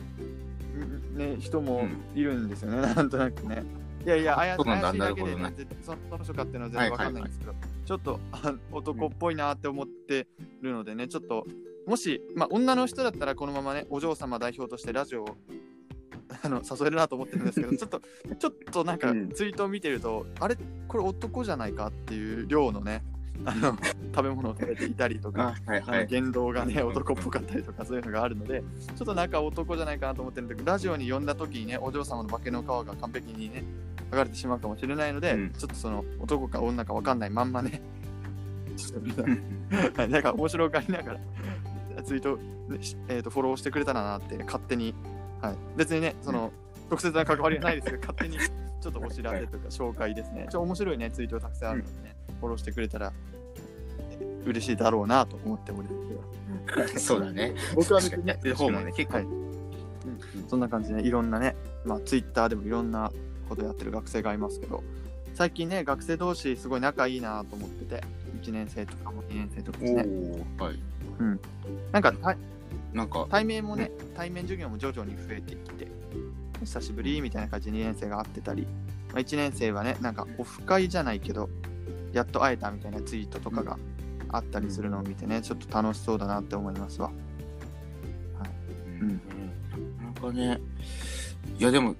[1.13, 3.63] んね、人もいるんですよね、 なんとなくね。
[4.05, 7.53] いやいや、怪そうなんだ怪しいだけで、ね、その人かっていうのは全然わかんないんですけど、
[7.85, 10.27] ちょっとあ男っぽいなって思って
[10.61, 11.45] るのでね、ちょっと、
[11.85, 15.37] もし、まあ、女の人だったらこのままね、お嬢様代表としてラジオを
[16.43, 18.01] あの誘えるなと思ってるんですけど、 ちょっと、
[18.37, 19.29] ちょっとなんかうん。
[19.29, 20.57] ツイートを見てると、あれ、
[20.87, 23.03] これ男じゃないかっていう量のね、
[23.45, 23.77] あの
[24.13, 26.07] 食べ物を食べていたりとか、あ、はいはい。
[26.07, 28.61] 言動がねうん男っぽかったりとかそういうのがあるので
[28.95, 33.63] ちょっとなんか男じゃないかなと思ってるんだけどラジオに呼んだ時にねお嬢様の化けの皮が完璧にね
[34.11, 35.51] 剥がれてしまうかもしれないので、うん。
[35.51, 37.81] ちょっとその男か女か分かんないまんまね
[38.75, 39.23] ちょっとみんな
[40.05, 41.19] うんか面白がりながら
[42.03, 42.39] ツイート、
[43.07, 44.93] えー、とフォローしてくれたらなって勝手に、
[45.41, 46.51] はい、別にねその、
[46.89, 53.13] 特設な関わりはないですけど 勝手にちょっとお知らせとか紹介ですねちょ面白いねツイートたくさんあるのでね、フォローしてくれたら
[54.45, 56.99] 嬉しいだろうなと思っております。
[56.99, 57.53] そうだね。
[57.75, 59.27] 僕は別にねやってる方もね、結構はい。
[60.47, 63.11] そんな感じで、いろんなね、まあ、ツイッターでもいろんな
[63.47, 64.83] ことやってる学生がいますけど、
[65.33, 68.03] 最近ね、学生同士すごい仲いいなと思ってて、
[68.41, 70.05] 1年生とかも2年生とかですね。
[70.57, 70.79] はい。
[71.91, 72.37] なんかた
[72.93, 75.87] なんか、対面もね、対面授業も徐々に増えてきて、
[76.61, 78.63] 久しぶりみたいな感じで2年生が会ってたり、
[79.13, 81.49] まあ、1年生はね、なんかオフ会じゃないけど、
[82.13, 83.77] やっと会えたみたいなツイートとかが
[84.29, 87.11] あったりするのを見てね、ちょっと楽しそうだなって思いますわ。
[89.01, 89.21] うん。
[90.01, 90.59] なんかね、
[91.57, 91.95] いやでも、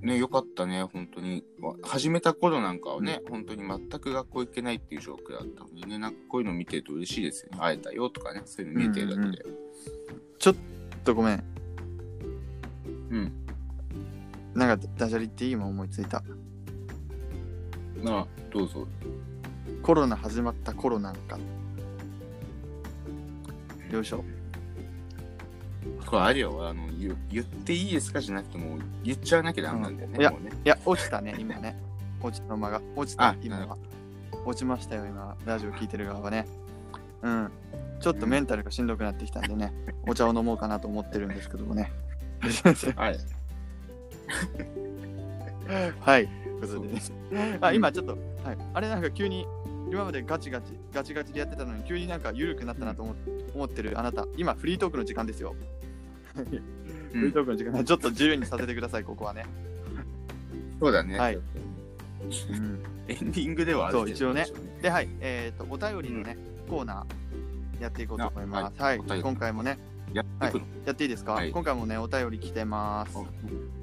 [0.00, 1.44] ね、よかったね、本当に。
[1.60, 7.58] わ始めた頃なんかはね、本当に全く学校行けないっていう状況だったのにね、なんかこういうの見てると嬉しいですよね。
[7.58, 9.44] 会えたよとかね、そういうの見えてるだけで。
[10.38, 10.54] ちょっ
[11.04, 11.44] とごめん。
[13.10, 13.32] うん。
[14.54, 16.22] なんかダジャレ言っていいもん思いついた。
[18.02, 18.86] まあ、どうぞ。
[19.82, 21.38] コロナ始まった頃なんか。
[23.90, 24.24] よいしょ。
[26.06, 30.14] これあれよ、あの、言言っていいですかじゃなくてもう言っちゃわなきゃダメなんだよね。
[30.16, 30.50] うんいやもうね。
[30.64, 31.78] いや、落ちたね、今ね。
[32.20, 32.80] 落ちた間が。
[32.94, 33.76] 落ちたあ、なる今は。
[34.44, 35.36] 落ちましたよ、今。
[35.44, 36.46] ラジオ聞いてる側はね。
[37.22, 37.50] うん。
[38.00, 39.72] ちょっとメンタルがしんどくなってきたんでね、
[40.06, 41.92] お茶を飲もうかなと思ってるんですけどもね。
[42.96, 43.18] はい。
[46.00, 46.26] はい。
[46.26, 47.00] ということでね。
[47.60, 48.58] あ、今ちょっと、はい。
[48.74, 49.46] あれなんか急に、
[49.90, 53.14] 今までガチガチ、ガチガチでやってたのに、急になんか緩くなったなと思
[53.54, 55.56] 思ってるあなた、今フリートークの時間ですよ。
[56.44, 56.50] フ
[57.14, 59.46] リートークの時間、ちょっと自由にさせてください、ここはね。
[60.80, 61.18] そうだね。
[61.18, 61.38] はい
[63.08, 64.46] エンディングではあるそう一応ね
[64.82, 66.36] で、はい、えっ、と、お便りのね、
[66.68, 68.82] コーナーやっていこうと思います。
[68.82, 69.78] はい、今回もね、
[70.12, 70.62] やってい。
[70.84, 73.16] やっていいですか、はい今回もね、お便り来てます。
[73.16, 73.26] うん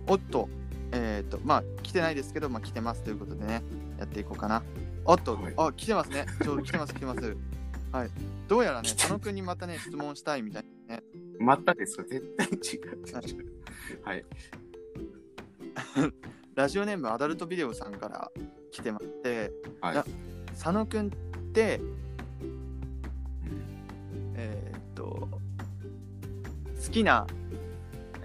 [0.07, 0.49] おっと、
[0.91, 3.63] えっ、と、まあ、来てないですけど、まあ、来てますということでね、
[3.97, 4.61] やっていこうかな。
[5.05, 6.25] おっと、はいあ、来てますね。
[6.43, 7.37] ちょうど来てます、来てます。
[7.93, 8.09] はい。
[8.49, 11.03] どうやらね、佐野くんにまたね、質問したいみたいなね。
[11.43, 12.03] またですか？
[12.03, 13.07] 絶対違う。
[14.03, 14.25] はい。
[16.55, 18.31] ラジオネームアダルトビデオさんから
[18.71, 20.05] 来てまして、はいな
[20.53, 21.09] 佐野くんっ
[21.51, 21.81] て、
[24.35, 25.27] えーっと、
[26.85, 27.25] 好きな、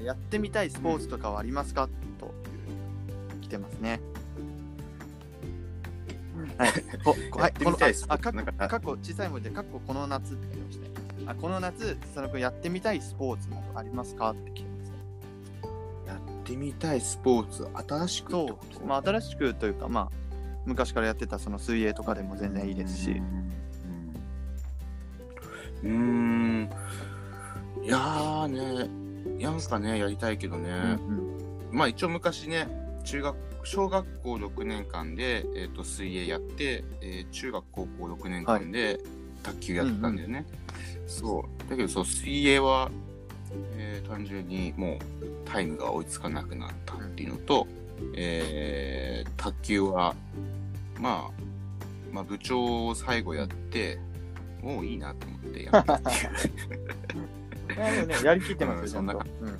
[0.02, 1.88] やってみたいスポーツとかはありますか？
[2.18, 2.28] とい
[3.38, 4.00] う来てますね。
[6.58, 6.72] はい。
[7.02, 10.90] ここはい、やってみたいスポーツあ、かかかっこ小さい文字で、かっここの夏って書いてましたね。
[11.28, 14.30] あこの夏、佐野くんやってみたいスポーツなどありますか？
[14.30, 14.88] って来てます。
[14.90, 14.96] ね。
[16.06, 18.80] やってみたいスポーツ、新しくってそこと？
[18.80, 20.10] う、まあ、新しくというか、まあ、
[20.64, 23.20] 昔からやってたその水泳とかでも全然いいですし、
[25.84, 25.90] うん。
[25.90, 26.70] うん。
[27.84, 30.98] いやーね、なんかね、やりたいけどね、
[31.70, 32.66] まあ一応昔ね、
[33.04, 38.98] 中学、小学校6年間で、えー、と水泳やって、えー中学高校6年間で
[39.42, 40.46] 卓球やってたんだよね。
[41.06, 41.70] そう。
[41.70, 42.90] だけどそう、水泳は、
[43.76, 44.98] えー単純にもう
[45.44, 47.66] タイムが追いつかなくなったっていうのと、
[48.14, 50.14] えー卓球は、
[50.98, 51.42] まあ、
[52.12, 53.98] まあ部長を最後やって、
[54.62, 56.12] もういいなと思ってやめたってい
[58.02, 58.06] う。
[58.06, 59.58] ね、やりきってますよ、ちゃんとうんそんな。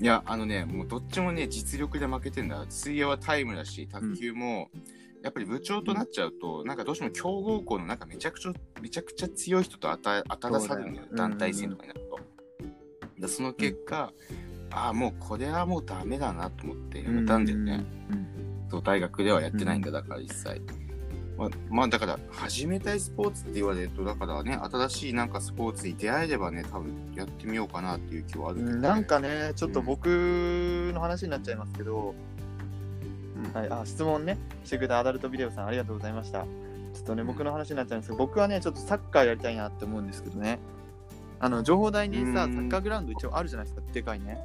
[0.00, 2.64] いや、あのね、もうどっちもね、実力で負けてんだ。
[2.68, 4.70] 水泳はタイムだし、卓球も、
[5.22, 12.18] やっぱり部長となっちゃうと、なんかどうしても強豪校のなんかめちゃくちゃ、めちゃくちゃ強い人と当た当たらされるんだよそうだよ団体戦とかになると。
[13.20, 14.12] でその結果、
[14.70, 17.84] ああ、もうこれはもうダメだなと思ってやめたんだよね。
[18.70, 20.60] そう大学ではやってないんだ、だから一切。
[21.36, 28.76] まあ、まあだから、始めたいスポーツって言われると、だからね、新しいなんかスポーツに出会えればね、多分やってみようかなっていう気はあるけど、ね。
[28.78, 30.06] なんかね、ちょっと僕
[30.92, 32.14] の話になっちゃいますけど、
[33.54, 36.42] はい、あ質問ね、してくれたアダルトビデオさん、ありがとうございました。
[36.42, 36.48] ちょ
[37.02, 40.58] っとね、僕の話になっちゃうんですけど、僕はね、ちょっとサッカーやりたいなって思うんですけどね、
[41.40, 42.32] あの情報台にさ、うん。
[42.32, 44.38] サッカーグラウンド一応あるじゃないですか、でかいね。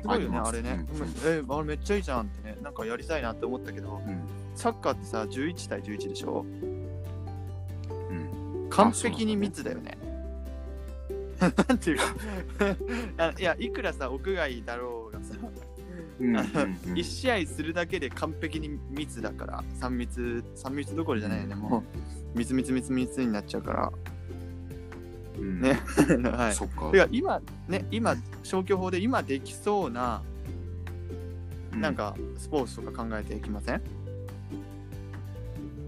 [0.00, 0.84] すごいよね、あれね。
[0.92, 1.06] うん。
[1.24, 4.20] え、あれめっちゃいいじゃんってね、なんかやりたいなって思ったけど、うん。
[4.54, 6.44] サッカーってさ、11対11でしょ？
[8.10, 8.68] うん。
[8.70, 9.98] 完璧に密だよね。
[11.68, 12.04] なんていうか。
[13.18, 14.95] あ いや、いくらさ、屋外だろう
[16.18, 21.84] うんあの1試合するだけで完璧に密だから、3密、3密どころじゃないよね、も
[22.34, 23.92] う、密密密密になっちゃうから。
[25.38, 25.60] うん。
[25.60, 25.74] ね。
[26.32, 26.54] はい。
[26.54, 26.90] そっか。
[26.90, 30.22] てか、今、ね、今、消去法で今できそうな、
[31.74, 33.82] うなん、か、スポーツとか考えていきません？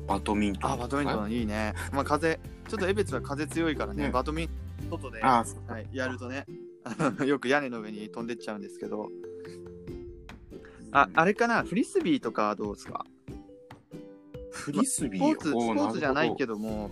[0.06, 0.72] バドミントン。
[0.72, 1.74] あ、バドミントンいいね。
[1.92, 4.10] まあ、風、ちょっと江別は風強いからね、ね。
[4.10, 4.48] バドミン
[4.90, 5.44] トン、外で、は
[5.80, 6.46] い、やるとね、
[7.26, 9.10] よく屋根の上に飛んでっちゃうんですけど、
[10.92, 13.04] あ、あれかな、フリスビーとかどうですか？
[14.50, 15.22] フリスビー？
[15.22, 16.54] スポーツ、スポおーツじゃないけど。
[16.54, 16.90] ども、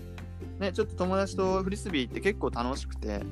[0.60, 3.22] ね、ちょっと友達とフリスビーって結構楽しくて、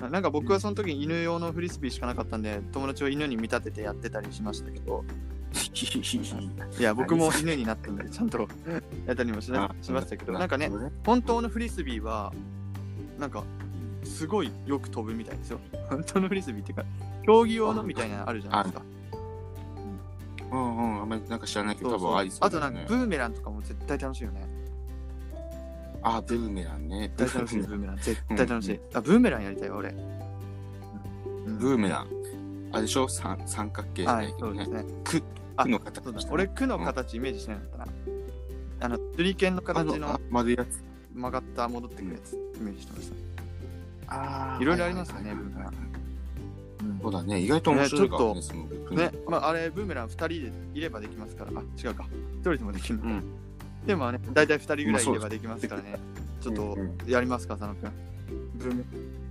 [0.00, 5.04] ななんか僕はその時に犬用のフリスビーしかなかったんで、友達を犬に見立ててやってたりしましたけど、
[6.78, 8.48] いや、僕も犬になったんで、ちゃんと。
[9.06, 10.70] やったりもしなしましたけど、なんかね、
[11.04, 12.32] 本当のフリスビーは、
[13.18, 13.42] なんか、
[14.04, 15.60] すごいよく飛ぶみたいですよ。
[15.90, 16.84] 本当のフリスビーっていうか、
[17.26, 18.82] 競技用のみたいなのあるじゃないですか。
[20.52, 24.46] うんうん、あんまりなんか知らないけど、多分ありそうあとなんか、ブーメランとかも絶対楽しいよね。
[26.02, 27.12] あ、ブーメランね。
[27.16, 27.96] 絶対楽しい、ブーメラン。
[27.98, 28.80] 絶対楽しい。
[28.94, 29.90] あ、ブーメランやりたいよ、俺。
[29.90, 29.92] う
[31.50, 32.06] んブーメラン。
[32.72, 33.08] あれでしょ？
[33.08, 34.84] 三三角形じゃはないけ、どねいそうです。
[34.86, 34.92] ね。
[35.04, 35.22] く、
[35.56, 37.86] あくの形ね俺、区の形イメージしてなかったな。
[38.82, 40.82] あの、手裏剣のあ形のあ丸いやつ。
[41.14, 43.16] 曲がった戻ってくるやつ、イメージしてました。
[44.12, 45.89] あいろいろありますよねはいはいはいブーメラン
[47.02, 48.96] そうだね、意外と面白いからね、ねその。
[48.96, 52.04] ね、まあ、あれ、ブーメラン2人でいればできますから、あ、違うか。
[52.04, 53.08] 1人でもできるのか。
[53.08, 53.40] うん
[53.86, 55.98] でもね、大体2人ぐらいいればできますからね。
[56.40, 56.76] ちょっと
[57.06, 57.92] やりますか、佐野くん。
[58.56, 58.84] ブーメ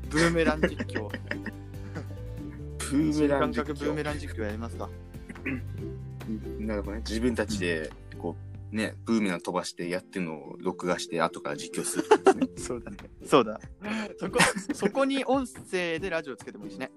[0.10, 1.10] ブーメラン実況。
[2.92, 4.06] ブーメラン実感覚ブーメ況。
[4.06, 4.90] ラン実況やりますか。
[6.60, 7.04] なるほどね。
[7.08, 8.36] 自分たちで、こ
[8.72, 12.06] う、ね、ブーメラン飛ばしてやってるのを録画して、後から実況する。
[12.58, 12.98] そうだね。
[13.26, 13.60] そうだ。
[14.18, 14.40] そこ、
[14.74, 16.92] そこに音声でラジオつけてもいいしね。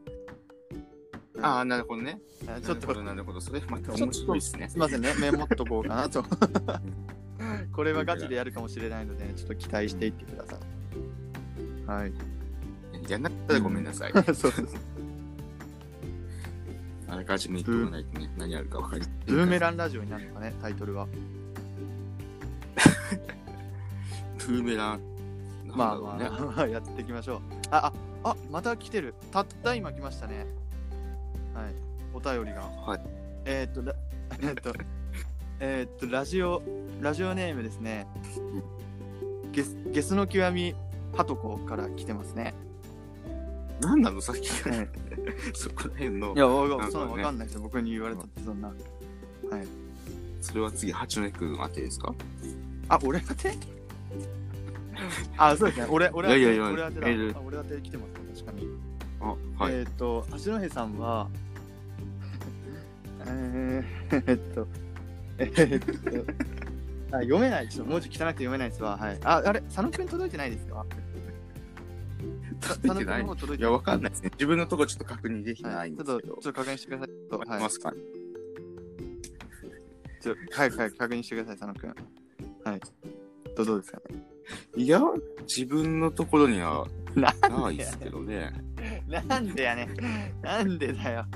[1.42, 2.20] うんああ、なるほどね。
[2.46, 3.40] あちょっとなるほど。
[3.40, 4.68] それまた面白いですね。
[4.68, 6.24] すみませんね、メモっとこうかなと。
[7.72, 10.58] これはガチでやるかもしれないので、ちょっと期待していってください。
[11.86, 12.12] はい。
[13.08, 14.12] やんなかったらごめんなさい。
[14.34, 14.76] そうです。
[17.08, 21.06] あらかじめ言っておかないとね、何あるか分かりブーメランラジオになるのかね、タイトルは。
[24.38, 25.00] ブーメラン。
[25.66, 25.98] まあ。
[25.98, 27.40] まあ、やっていきましょう。
[27.70, 29.14] あ、あ、あ、また来てる。
[29.30, 30.46] たった今来ましたね。
[31.54, 31.74] はい。
[32.14, 32.62] お便りが。
[32.62, 33.00] はい。
[33.44, 33.94] えーっと、ら
[34.40, 34.72] えーっと、
[35.60, 36.62] えーっと、ラジオ、
[37.00, 38.06] ラジオネームですね。
[39.52, 40.74] ゲスゲスの極み
[41.14, 42.54] ハトコから来てますね。
[43.80, 44.20] 何なの？
[44.20, 44.88] さっきからはい
[45.54, 47.62] そこら辺のいや、わかねそんなわかんないですよ。
[47.62, 48.68] 僕に言われたって、そんな。
[48.68, 48.76] はい。
[50.40, 52.14] それは次八戸君当てですか？
[52.88, 53.52] あ、俺当て？
[55.36, 55.86] あ、そうですね。
[55.90, 57.00] 俺、俺当て、いやいやいや俺当て
[57.46, 58.68] 俺当て来てますね、確かに。
[59.22, 61.28] あはい、えっ、と、八戸さんは、
[63.26, 63.82] え
[64.34, 64.66] っと、
[65.38, 66.32] えーっと、
[67.16, 67.68] あ読めない。
[67.68, 68.96] ちょっと文字汚くて読めないですわ。
[68.96, 69.18] はい。
[69.22, 70.84] あ、あれ、佐野くん届いてないですか？
[72.62, 74.30] さ届いてないいや、わかんないですね。
[74.34, 76.34] 自分のとこちょっと確認できはないいちょっと、んですけど。
[76.42, 77.08] ちょっと確認してください。
[77.08, 77.68] ちょっとはいま。
[77.70, 77.92] すか、
[80.20, 81.94] ちょ早く早く確認してください、佐野くん。
[82.70, 82.80] はい。
[83.56, 84.26] どどうですかね？
[84.76, 85.00] いや、
[85.42, 88.52] 自分のところにはなんないですけどね。
[89.20, 90.42] なんでやねん。
[90.42, 91.26] なんでだよ。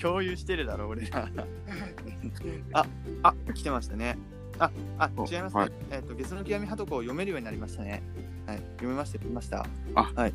[0.00, 1.28] 共有してるだろ、俺ら。
[2.72, 2.86] あ、
[3.22, 4.18] あ、来てましたね。
[4.58, 5.60] あ、あ、お違いますね。
[5.60, 8.02] はいえっ、と、ゲスの極みハトコを読めるようになりましたね。
[8.46, 8.56] はい。
[8.56, 9.66] 読めました、読みました。
[9.94, 10.34] はい。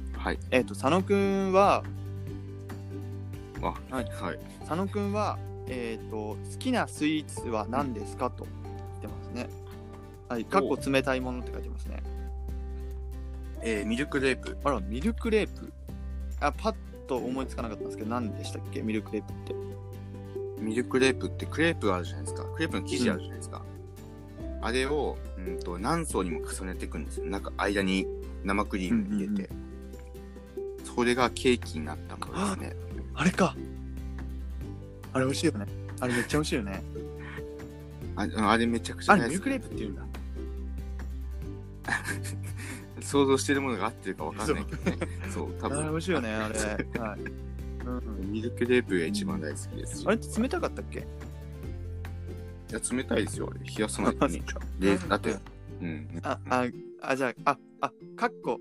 [0.52, 1.84] えっ、と、佐野くんは、
[3.62, 4.10] あ、ははいい。
[4.10, 4.40] はい。
[4.60, 8.46] 佐野くんは、えっ、と、好きなスイーツは何ですかと
[9.00, 9.50] 来てますね。
[10.30, 10.46] はい。
[10.46, 12.02] かっこ冷たいものって書いてますね。
[13.62, 14.58] えー、ミルクレープ。
[14.64, 15.74] あら、ミルクレープ。
[16.40, 16.76] あ、パッ
[17.08, 18.82] と思いつかなかったんですけど、何でしたっけ？
[18.82, 19.56] ミルクレープって。
[20.62, 22.44] ミルクレープってクレープあるじゃないですか。
[22.56, 23.62] クレープの生地あるじゃないですか。
[24.62, 27.26] あれを、うんと、何層にも重ねていくんですよ。
[27.28, 28.08] なんか間に
[28.44, 29.50] 生クリーム入れて。
[30.84, 32.76] それがケーキになったものですね。
[33.14, 33.56] あれか。
[35.14, 35.66] あれ美味しいよね。
[36.00, 36.84] あれめっちゃ美味しいよね。
[38.16, 40.02] ああれめちゃくちゃあれミルクレープって言うんだ。
[43.02, 44.98] 想像してるものが合ってるかわかんないけどね。
[45.34, 45.96] そう、多あれ美分。
[45.98, 46.56] 味しいよね、 あれ。
[47.00, 47.20] はい。
[47.86, 47.90] う
[48.26, 50.04] ん、ミルクレープが一番大好きです。
[50.06, 51.00] あれって冷たかったっけ？
[51.00, 51.04] い
[52.74, 53.60] や、冷たいですよ、あれ。
[53.62, 54.42] 冷やさないとね。
[54.80, 55.36] で、だって、
[55.82, 56.20] うん。
[56.24, 56.66] あ、あ、
[57.02, 58.60] あ、じゃあ、あ、あ、カッコ。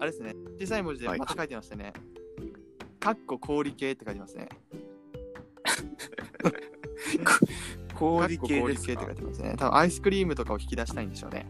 [0.00, 0.34] あれですね。
[0.60, 1.92] 小さい文字ではいまた書いてましたね。
[2.98, 4.48] カッコ氷系って書いてますね。
[7.94, 9.54] 氷系氷系って書いてますね。
[9.56, 11.46] 多分アイスクリームとかを引き出したいんでしょうね。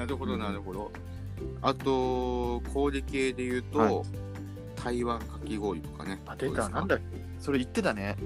[0.00, 0.90] なるほど、なるほど。
[1.60, 4.02] あと、氷系で言うと、はい
[4.82, 6.18] 台湾かき氷とかね。
[6.24, 6.70] あ、出た。
[6.70, 6.98] なんだ
[7.38, 8.16] それ言ってたね。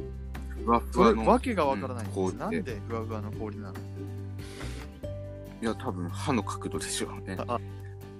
[0.64, 1.26] ふわふわの。
[1.26, 7.36] わけがわからないうん氷なんでふわふわの氷なのいや、多分歯の角度でしょうね。
[7.48, 7.58] あ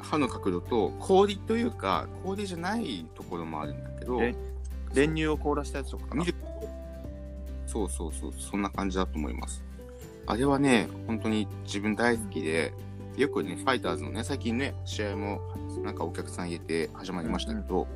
[0.01, 4.35] 歯の角度と、氷というか、氷じゃないところもあるんだけど、え？
[4.93, 6.23] 練乳を凍らしたやつとかかな？
[6.23, 6.39] ミルク
[7.69, 9.63] そうそうそう、そんな感じだと思います。
[10.27, 12.75] あれはね、本当に自分大好きで、
[13.17, 15.41] よくね、ファイターズのね、最近ね、試合も
[15.83, 17.87] なんかお客さん入れて始まりましたけど、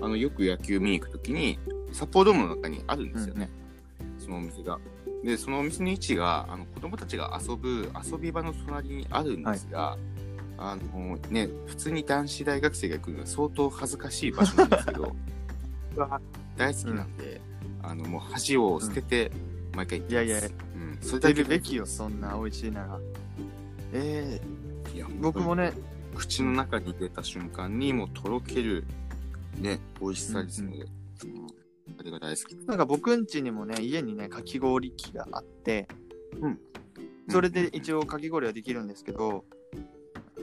[0.00, 1.58] あの、よく野球見に行くときに、
[1.92, 3.50] 札幌ドームの中にあるんですよね、
[4.18, 4.78] そのお店が。
[5.24, 9.98] で、そのお店の位置が、あの、子供たちが遊ぶ遊び場の隣にあるんですが、
[10.58, 15.16] あのね、普通に男子大学生が行くのは相当恥ずかしい場所なんですけど、
[16.56, 17.40] 大好きなんで、
[17.82, 19.32] あの、もう恥を捨てて、
[19.74, 20.26] 毎回行ってます。
[20.26, 23.00] いやいやうん、それ出だけるべきよ、そんな美味しいなら。
[23.92, 24.40] え
[24.98, 25.72] いやー、僕もね、
[26.16, 28.84] 口の中に出た瞬間にもうとろける
[29.60, 30.86] ね美味しさですので、うん。
[32.00, 32.56] あれが大好き。
[32.66, 35.86] なんか僕ん家にもね、家にね、かき氷機があって、
[37.28, 39.44] それで一応かき氷はできるんですけど、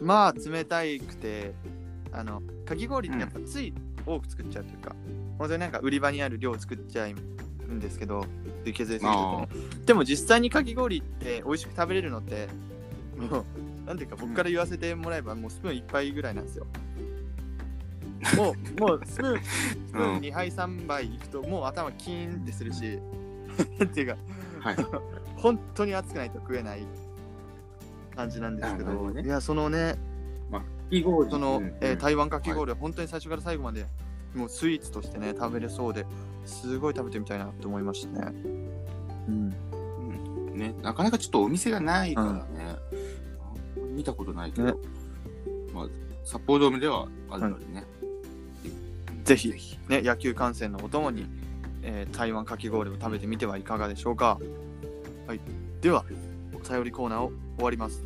[0.01, 1.53] まあ冷たいくて、
[2.14, 3.74] あの、かき氷ってやっぱつい
[4.06, 4.95] 多く作っちゃうというか、
[5.38, 8.26] 本当になんか売り場にある量を作っちゃうんですけど、
[8.64, 9.49] で削りすぎるとね。
[9.86, 12.47] でも実際にかき氷って美味しく食べれるのって、
[13.18, 13.45] もう、
[13.86, 16.65] なんていうか僕から言わせてもらえばもうスプーン一杯ぐらいなんですよ。
[18.38, 22.99] もう、もうスプーン、スプーン2杯3杯いくともう頭キーンってするし、
[23.83, 24.17] っていうか、
[24.61, 24.75] はい。
[25.38, 26.86] 本当に熱くないと食えない
[28.15, 29.21] 感じなんですけど、どね。
[29.23, 29.95] いや、そのね、
[30.51, 31.29] かき氷。
[31.29, 31.75] その、うん。
[31.81, 33.86] えー台湾かき氷は本当に最初から最後まで、
[34.33, 36.05] もうスイーツとしてね、食べれそうで、
[36.45, 38.33] すごい食べてみたいなって思いましたね。
[39.27, 39.55] うん。
[40.51, 40.57] うん。
[40.57, 42.75] ね、なかなかちょっとお店がないからね、
[43.95, 44.73] 見たことないけど、ね
[45.73, 45.87] まあ、
[46.23, 47.85] 札幌ドームではあるのでね、
[49.23, 49.49] ぜひ、
[49.89, 51.25] ね、野球観戦のお供に、
[51.81, 54.39] えー台湾かき氷を食べてみてはいかがでしょうか。
[55.27, 55.39] はい。
[55.81, 56.05] では、
[56.53, 58.03] お便りコーナーを終わります。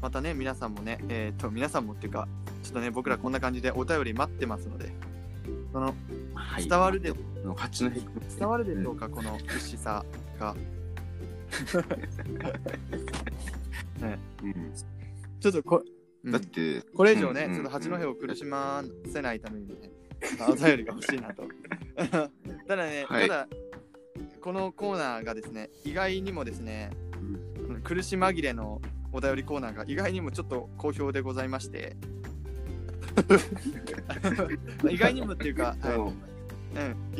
[0.00, 2.26] またね、皆さんもね、えっ、と、皆さんもっていうか、
[2.62, 4.92] ちょっとね、僕らこんな感じでお便り待ってますので、
[5.72, 5.94] その、
[6.34, 7.12] はい伝わるで、
[7.44, 8.00] の八戸
[8.38, 10.04] 伝わるでしょうか、この不思さ
[10.38, 10.52] が。
[10.52, 10.82] うん
[15.42, 15.82] ちょっとこ、
[16.24, 16.32] うん。
[16.32, 19.90] だって、これ以上ね、うんちょっと八戸を苦しませないためにね、
[20.48, 21.48] お便りが欲しいなと。
[22.68, 23.28] ただね、はい。
[23.28, 23.48] ただ、
[24.40, 26.90] このコーナーがですね、意外にもですね、
[27.82, 28.80] 苦し紛れの
[29.12, 31.96] お便りコーナーが意外にもちょっと好評でございまして、
[33.16, 35.96] ま あ 意外にもっていうか、はい。
[35.96, 37.12] うん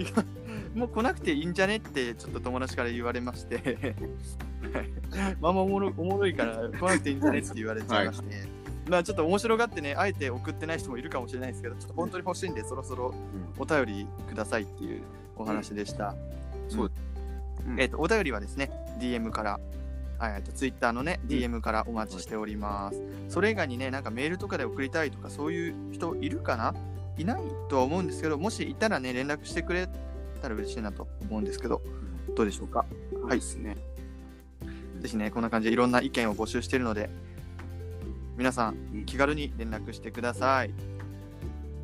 [0.75, 3.57] もう来なくていいんじゃねってちょっと友達から言われまして、
[4.73, 4.81] は
[5.31, 8.49] いまあまあおもろおもろいから来なくていいんじゃねって言われちゃいまして、
[8.89, 13.15] まあちょっと面白がってね、あえて送ってない人もいるかもしれないですけど、ちょっと本当に欲しいんで、そろそろ
[13.59, 15.03] お便りくださいっていう
[15.37, 16.15] お話でした。
[16.69, 16.93] そう
[17.67, 17.81] うん。
[17.81, 19.61] えっ、と、お便りはですね、DM から、
[20.19, 21.29] はい、えっと Twitter のね、うん。
[21.29, 23.03] DM からお待ちしております。
[23.29, 26.75] それ以外にね、なんかメールとかで送りたいとか、そういう人いるかな？
[27.19, 29.87] いないとは思うんですけど、もしいたらね、連絡してくれ
[30.43, 31.81] たら嬉しいなと思うんですけど、
[32.37, 32.85] どうでしょうか？
[33.25, 33.77] はいですね。
[35.01, 37.11] ぜひね、こんな感じでいろんな意見を募集しているので、
[38.37, 40.71] 皆さんうん気軽に連絡してください。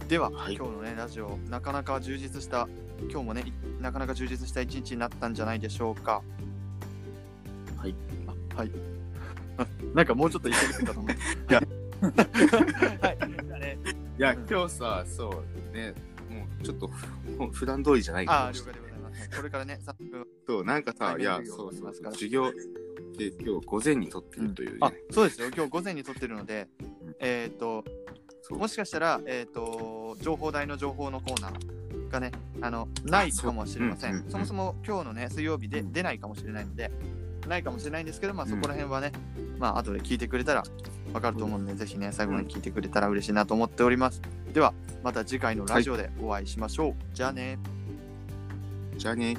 [0.08, 2.68] では、はい今日のね、ラジオ、なかなか充実した、
[3.10, 6.22] 今日もね、いなかなか充実した一日になったんじゃないでしょうか。
[7.76, 7.94] はい。
[8.26, 8.72] あはい。
[9.94, 11.12] なんかもうちょっと言ってくれたと思う。
[11.12, 11.16] い
[11.52, 11.60] や、
[13.00, 13.18] はい。
[14.18, 15.42] いやうん、今日さ、そ
[15.72, 15.94] う、ね、
[16.62, 19.36] ちょっとふ普段通りじゃないかもしれない了解でございます。
[19.36, 20.26] これからね、3分。
[20.46, 22.52] そう、なんかさ、はいいや、そうそうそう、授業
[23.16, 25.48] で今日午前に撮ってるというね、あ、そうですよ。
[25.54, 26.68] 今日午前に撮ってるので、
[27.20, 27.84] えっ、と、
[28.42, 34.12] そうもしかしたら、えっ、と、情報台の情報のコーナーがね、あの、ないかもしれません。
[34.12, 36.90] そううんうんそもそも今日のね、水曜日でうん出ないかもしれないので、
[37.46, 39.12] ないかもしれないんですけど、まあうんそこら辺はね、
[39.58, 40.64] まあ後で聞いてくれたら
[41.12, 44.20] わかると思うので、ぜひね、最後まで聞いてくれたら嬉しいなと思っております。
[44.52, 46.94] では、また次回のラジオでお会いしましょう。
[47.14, 47.58] じゃあね。
[48.96, 49.36] じゃあね。